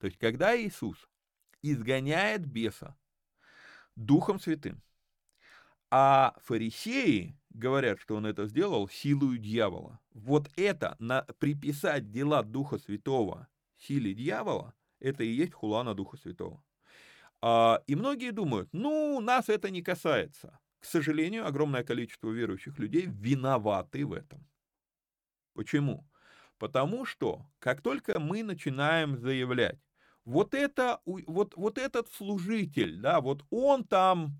[0.00, 1.08] То есть, когда Иисус
[1.62, 2.96] изгоняет беса
[3.94, 4.82] Духом Святым,
[5.90, 10.00] а фарисеи говорят, что он это сделал силою дьявола.
[10.12, 16.16] Вот это, на, приписать дела Духа Святого силе дьявола, это и есть хула на Духа
[16.16, 16.62] Святого.
[17.40, 20.58] А, и многие думают, ну, нас это не касается.
[20.80, 24.46] К сожалению, огромное количество верующих людей виноваты в этом.
[25.54, 26.08] Почему?
[26.58, 29.78] Потому что, как только мы начинаем заявлять,
[30.24, 34.38] вот это, вот, вот этот служитель, да, вот он там,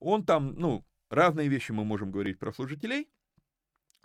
[0.00, 3.08] он там, ну, разные вещи мы можем говорить про служителей,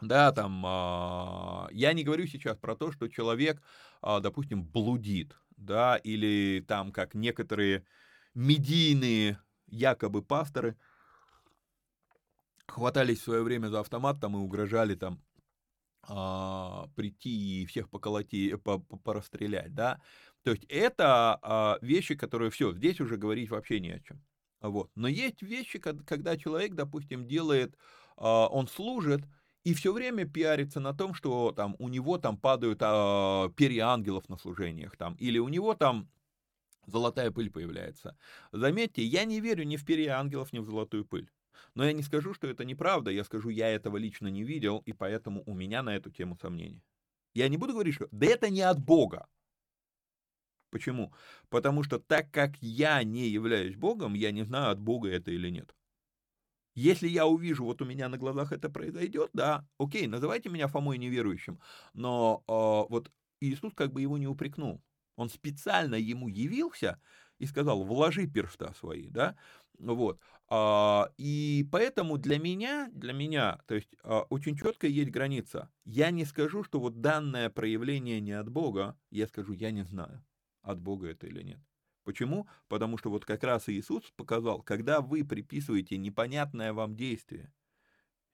[0.02, 3.62] да, там, а, я не говорю сейчас про то, что человек,
[4.02, 7.86] а, допустим, блудит, да, или там, как некоторые
[8.34, 10.78] медийные якобы пасторы
[12.68, 15.24] хватались в свое время за автомат там и угрожали там
[16.04, 20.02] а, прийти и всех поколоти, по, по, порастрелять, да.
[20.44, 24.22] То есть это а, вещи, которые все, здесь уже говорить вообще не о чем.
[24.70, 24.92] Вот.
[24.96, 27.76] Но есть вещи, когда человек, допустим, делает,
[28.18, 29.22] а, он служит,
[29.64, 34.30] и все время пиарится на том, что там у него там падают а, перья ангелов
[34.30, 36.10] на служениях, там, или у него там
[36.86, 38.18] золотая пыль появляется.
[38.52, 41.30] Заметьте, я не верю ни в перья ангелов, ни в золотую пыль.
[41.74, 44.94] Но я не скажу, что это неправда, я скажу, я этого лично не видел, и
[44.94, 46.84] поэтому у меня на эту тему сомнений.
[47.34, 49.28] Я не буду говорить, что да это не от Бога.
[50.76, 51.14] Почему?
[51.48, 55.50] Потому что так как я не являюсь Богом, я не знаю, от Бога это или
[55.50, 55.74] нет.
[56.74, 60.98] Если я увижу, вот у меня на глазах это произойдет, да, окей, называйте меня Фомой
[60.98, 61.62] неверующим,
[61.94, 63.10] но э, вот
[63.40, 64.84] Иисус как бы его не упрекнул.
[65.16, 67.00] Он специально ему явился
[67.40, 69.38] и сказал, вложи перста свои, да,
[69.80, 70.20] вот.
[70.50, 75.72] А, и поэтому для меня, для меня, то есть а, очень четко есть граница.
[75.86, 80.22] Я не скажу, что вот данное проявление не от Бога, я скажу, я не знаю
[80.66, 81.60] от Бога это или нет.
[82.04, 82.48] Почему?
[82.68, 87.52] Потому что вот как раз Иисус показал, когда вы приписываете непонятное вам действие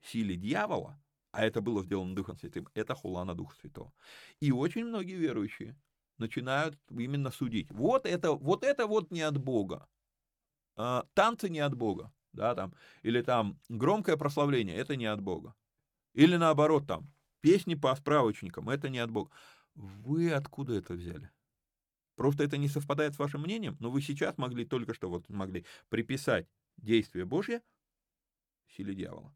[0.02, 1.02] силе дьявола,
[1.32, 3.94] а это было сделано Духом Святым, это хула на Духа Святого.
[4.42, 5.78] И очень многие верующие
[6.18, 7.72] начинают именно судить.
[7.72, 9.88] Вот это вот, это вот не от Бога.
[10.76, 12.12] А, танцы не от Бога.
[12.34, 12.74] Да, там,
[13.04, 15.54] или там громкое прославление, это не от Бога.
[16.14, 17.12] Или наоборот, там,
[17.42, 19.32] песни по справочникам, это не от Бога.
[19.76, 21.30] Вы откуда это взяли?
[22.16, 25.66] Просто это не совпадает с вашим мнением, но вы сейчас могли только что вот могли
[25.90, 26.48] приписать
[26.78, 27.62] действие Божье
[28.72, 29.34] силе дьявола.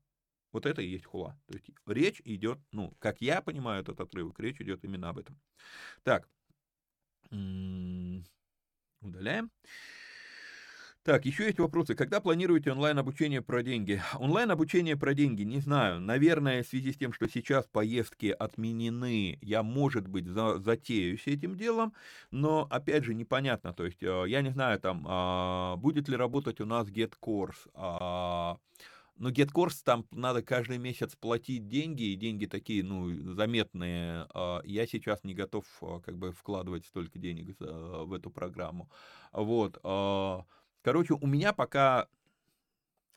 [0.51, 1.37] Вот это и есть хула.
[1.47, 5.39] То есть речь идет, ну, как я понимаю этот отрывок, речь идет именно об этом.
[6.03, 6.29] Так,
[9.01, 9.51] удаляем.
[11.05, 11.93] Так, еще есть вопросы.
[11.93, 14.01] Когда планируете онлайн-обучение про деньги?
[14.17, 15.99] Онлайн-обучение про деньги, не знаю.
[16.01, 21.57] Наверное, в связи с тем, что сейчас поездки отменены, я, может быть, за, затеюсь этим
[21.57, 21.93] делом,
[22.31, 23.71] но, опять же, непонятно.
[23.71, 28.57] То есть, э, я не знаю, там, а, будет ли работать у нас GetCourse, а,
[29.17, 34.25] но GetCourse там надо каждый месяц платить деньги, и деньги такие, ну, заметные.
[34.33, 35.65] А, я сейчас не готов
[36.03, 38.89] как бы вкладывать столько денег в эту программу.
[39.31, 39.79] Вот.
[40.85, 42.07] Короче, у меня пока...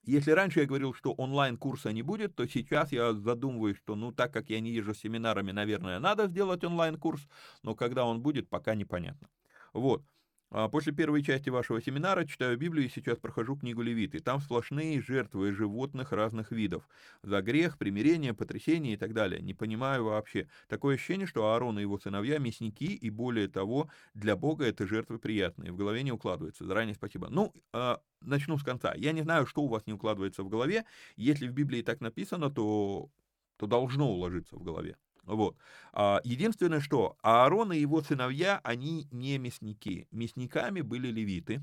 [0.03, 4.33] Если раньше я говорил, что онлайн-курса не будет, то сейчас я задумываюсь, что, ну, так
[4.33, 7.29] как я не езжу семинарами, наверное, надо сделать онлайн-курс,
[7.62, 9.29] но когда он будет, пока непонятно.
[9.75, 10.03] Вот.
[10.51, 14.20] А, после первой части вашего семинара читаю Библию и сейчас прохожу книгу Левиты.
[14.20, 16.88] Там сплошные жертвы животных разных видов.
[17.22, 19.43] За грех, примирение, потрясение и так далее.
[19.43, 20.48] Не понимаю вообще.
[20.66, 25.18] Такое ощущение, что Аарон и его сыновья мясники, и более того, для Бога это жертвы
[25.18, 25.70] приятные.
[25.70, 26.64] В голове не укладывается.
[26.64, 27.28] Заранее спасибо.
[27.28, 28.94] Ну, а, начну с конца.
[28.94, 30.86] Я не знаю, что у вас не укладывается в голове.
[31.16, 33.10] Если в Библии так написано, то,
[33.59, 34.97] то должно уложиться в голове.
[35.28, 35.59] Вот.
[35.92, 40.09] А, единственное, что Аарон и его сыновья, они не мясники.
[40.10, 41.62] Мясниками были левиты.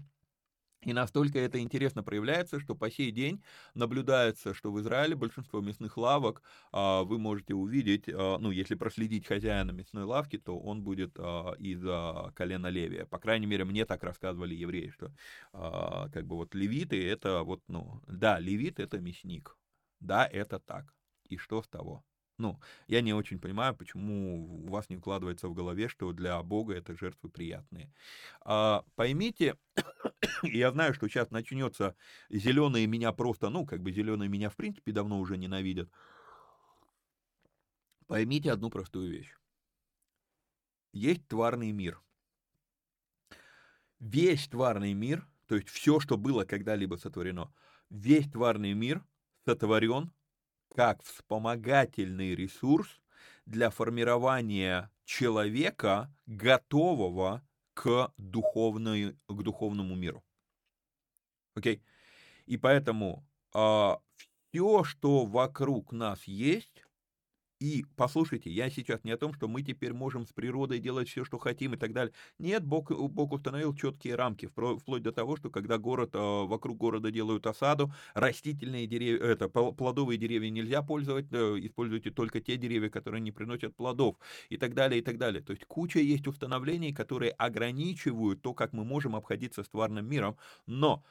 [0.84, 3.44] И настолько это интересно проявляется, что по сей день
[3.74, 9.26] наблюдается, что в Израиле большинство мясных лавок а, вы можете увидеть, а, ну, если проследить
[9.26, 11.18] хозяина мясной лавки, то он будет
[11.58, 11.82] из
[12.36, 13.08] колена Левия.
[13.08, 15.12] По крайней мере, мне так рассказывали евреи, что
[15.52, 19.58] как бы вот левиты это вот, ну, да, левит это мясник.
[20.00, 20.94] Да, это так.
[21.30, 22.04] И что с того?
[22.38, 26.74] Ну, я не очень понимаю, почему у вас не укладывается в голове, что для Бога
[26.76, 27.94] это жертвы приятные.
[28.42, 29.58] А, поймите,
[30.44, 31.96] я знаю, что сейчас начнется
[32.30, 35.90] зеленые меня просто, ну, как бы зеленые меня в принципе давно уже ненавидят.
[38.08, 39.34] Поймите одну простую вещь.
[40.92, 42.02] Есть тварный мир.
[44.00, 47.54] Весь тварный мир, то есть все, что было когда-либо сотворено,
[47.90, 49.06] весь тварный мир
[49.46, 50.12] сотворен
[50.76, 53.02] как вспомогательный ресурс
[53.46, 57.42] для формирования человека, готового
[57.74, 60.24] к, духовной, к духовному миру.
[61.56, 61.78] Окей?
[61.78, 61.82] Okay?
[62.46, 64.00] И поэтому э, а,
[64.52, 66.85] все, что вокруг нас есть,
[67.60, 71.24] и послушайте, я сейчас не о том, что мы теперь можем с природой делать все,
[71.24, 72.14] что хотим и так далее.
[72.38, 77.12] Нет, Бог, Бог установил четкие рамки, вплоть до того, что когда город, а, вокруг города
[77.12, 83.22] делают осаду, растительные деревья, это, плодовые деревья нельзя пользовать, э, используйте только те деревья, которые
[83.22, 84.18] не приносят плодов
[84.50, 85.42] и так далее, и так далее.
[85.42, 90.38] То есть куча есть установлений, которые ограничивают то, как мы можем обходиться с тварным миром,
[90.66, 91.04] но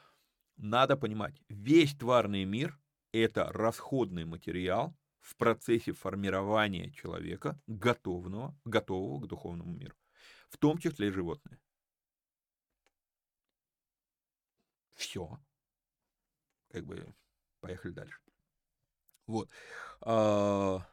[0.57, 2.79] надо понимать, весь тварный мир–
[3.11, 4.95] это расходный материал,
[5.25, 9.95] в процессе формирования человека, готового, готового к духовному миру,
[10.49, 11.59] в том числе и животные.
[14.93, 15.39] Все.
[16.69, 17.15] Как бы
[17.59, 18.19] поехали дальше.
[19.25, 19.49] Вот.
[20.01, 20.87] А,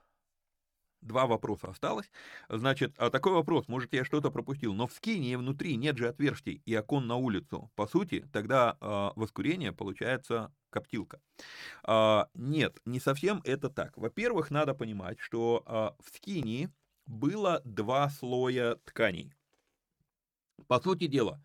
[1.02, 2.10] Два вопроса осталось.
[2.48, 6.62] Значит, а такой вопрос, может, я что-то пропустил, но в скине внутри нет же отверстий
[6.64, 7.70] и окон на улицу.
[7.74, 11.20] По сути, тогда э, воскурение получается коптилка.
[11.82, 13.96] А, нет, не совсем это так.
[13.96, 16.70] Во-первых, надо понимать, что а, в скинии
[17.06, 19.34] было два слоя тканей.
[20.66, 21.44] По сути дела,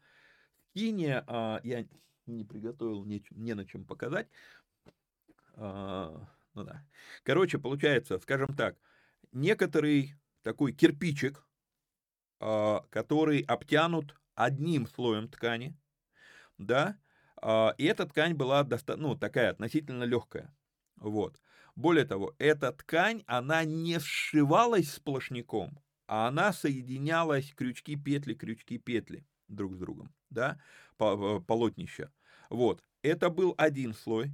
[0.70, 1.86] скиния, а, я
[2.28, 4.28] не приготовил, не, не на чем показать.
[5.56, 6.86] А, ну да.
[7.24, 8.78] Короче, получается, скажем так,
[9.32, 11.44] некоторый такой кирпичик,
[12.40, 15.76] а, который обтянут одним слоем ткани,
[16.58, 16.98] да,
[17.41, 20.56] а, и эта ткань была доста- ну, такая относительно легкая.
[20.95, 21.40] Вот.
[21.76, 29.26] Более того, эта ткань, она не сшивалась сплошняком, а она соединялась крючки, петли, крючки, петли
[29.48, 30.60] друг с другом, да,
[30.99, 32.12] э, полотнища.
[32.49, 32.84] Вот.
[33.02, 34.32] Это был один слой.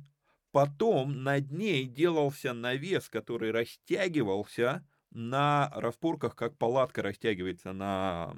[0.54, 8.36] Потом над ней делался навес, который растягивался на распорках, как палатка растягивается на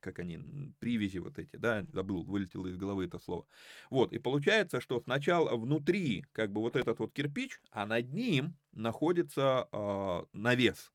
[0.00, 0.38] как они,
[0.80, 3.46] привязи вот эти, да, забыл, вылетело из головы это слово.
[3.88, 8.54] Вот, и получается, что сначала внутри, как бы вот этот вот кирпич, а над ним
[8.72, 10.92] находится э, навес.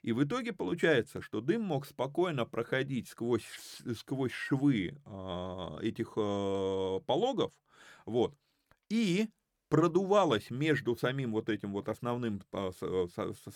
[0.00, 3.44] И в итоге получается, что дым мог спокойно проходить сквозь,
[3.94, 7.52] сквозь швы э, этих э, пологов,
[8.06, 8.34] вот,
[8.88, 9.28] и
[9.68, 12.42] продувалось между самим вот этим вот основным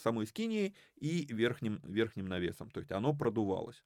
[0.03, 2.71] самой скинией и верхним, верхним навесом.
[2.71, 3.85] То есть оно продувалось.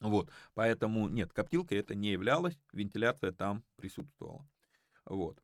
[0.00, 4.48] Вот, поэтому нет, коптилка это не являлась, вентиляция там присутствовала.
[5.04, 5.42] Вот.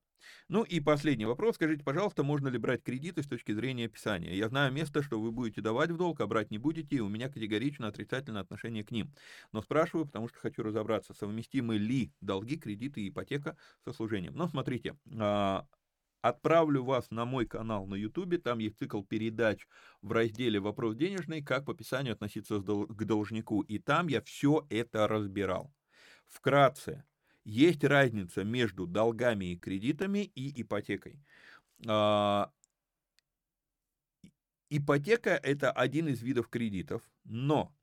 [0.49, 1.57] Ну и последний вопрос.
[1.57, 4.35] Скажите, пожалуйста, можно ли брать кредиты с точки зрения описания?
[4.37, 7.09] Я знаю место, что вы будете давать в долг, а брать не будете, и у
[7.09, 9.13] меня категорично отрицательное отношение к ним.
[9.53, 14.35] Но спрашиваю, потому что хочу разобраться, совместимы ли долги, кредиты и ипотека со служением.
[14.35, 15.67] Но смотрите, а,
[16.25, 19.69] Отправлю вас на мой канал на YouTube, там есть цикл передач
[20.01, 25.07] в разделе «Вопрос денежный», как по описанию относиться к должнику, и там я все это
[25.07, 25.71] разбирал.
[26.27, 27.05] Вкратце,
[27.45, 31.23] есть разница между долгами и кредитами и ипотекой.
[31.87, 32.51] А,
[34.71, 37.77] ипотека– это один из видов кредитов, но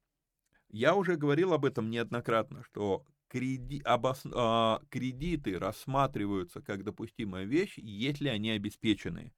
[0.69, 7.78] я уже говорил об этом неоднократно, что креди, обос, а, кредиты рассматриваются как допустимая вещь,
[7.78, 9.34] если они обеспечены.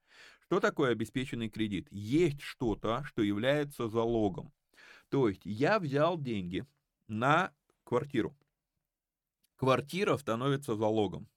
[0.46, 1.88] Что такое обеспеченный кредит?
[1.92, 4.52] Есть что-то, что является залогом.
[5.10, 6.66] То есть я взял деньги
[7.08, 7.54] на
[7.84, 8.36] квартиру.
[9.58, 11.30] квартира становится залогом.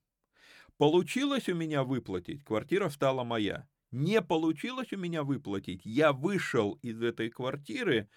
[0.79, 3.69] Получилось у меня выплатить, квартира стала моя.
[3.91, 8.09] Не получилось у меня выплатить, я вышел из этой квартиры,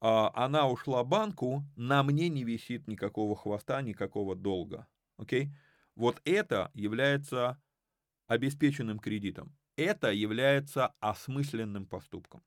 [0.00, 4.86] она ушла банку, на мне не висит никакого хвоста, никакого долга.
[5.16, 5.52] Окей?
[5.94, 7.60] Вот это является
[8.26, 9.56] обеспеченным кредитом.
[9.76, 12.42] Это является осмысленным поступком.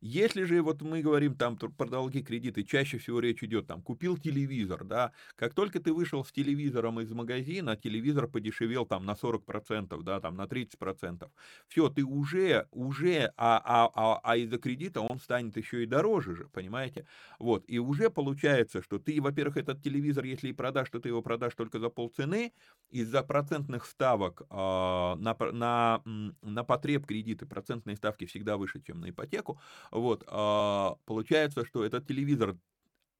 [0.00, 4.16] Если же вот мы говорим там про долги, кредиты, чаще всего речь идет там, купил
[4.16, 10.02] телевизор, да, как только ты вышел с телевизором из магазина, телевизор подешевел там на 40%,
[10.04, 11.32] да, там на 30%,
[11.66, 16.36] все, ты уже, уже, а, а, а, а из-за кредита он станет еще и дороже
[16.36, 17.06] же, понимаете,
[17.40, 21.22] вот, и уже получается, что ты, во-первых, этот телевизор, если и продашь, то ты его
[21.22, 22.52] продашь только за полцены,
[22.90, 26.02] из-за процентных ставок э, на, на,
[26.42, 29.60] на потреб кредиты, процентные ставки всегда выше, чем на ипотеку,
[29.90, 32.56] вот, а, получается, что этот телевизор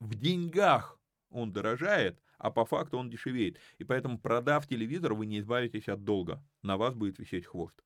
[0.00, 0.98] в деньгах
[1.30, 3.58] он дорожает, а по факту он дешевеет.
[3.78, 6.42] И поэтому, продав телевизор, вы не избавитесь от долга.
[6.62, 7.82] На вас будет висеть хвост.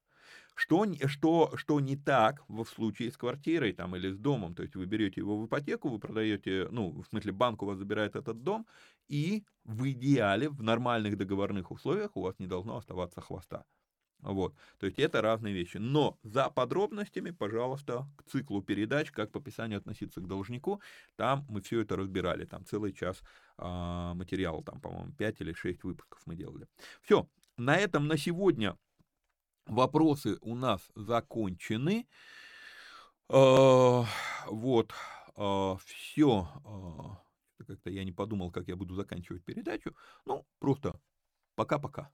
[0.54, 4.54] Что, что, что не так в случае с квартирой там, или с домом?
[4.54, 7.78] То есть вы берете его в ипотеку, вы продаете, ну, в смысле, банк у вас
[7.78, 8.66] забирает этот дом,
[9.08, 13.64] и в идеале, в нормальных договорных условиях у вас не должно оставаться хвоста.
[14.22, 14.54] Вот.
[14.78, 15.78] То есть это разные вещи.
[15.78, 20.80] Но за подробностями, пожалуйста, к циклу передач, как по описанию относиться к должнику,
[21.16, 22.44] там мы все это разбирали.
[22.44, 23.22] Там целый час
[23.58, 26.68] а, материала, там, по-моему, 5 или 6 выпусков мы делали.
[27.02, 28.78] Все, на этом на сегодня
[29.66, 32.06] вопросы у нас закончены.
[33.28, 34.04] А,
[34.46, 34.92] вот,
[35.34, 36.48] а, все.
[36.64, 37.22] А,
[37.66, 39.96] как-то я не подумал, как я буду заканчивать передачу.
[40.26, 41.00] Ну, просто
[41.56, 42.10] пока-пока.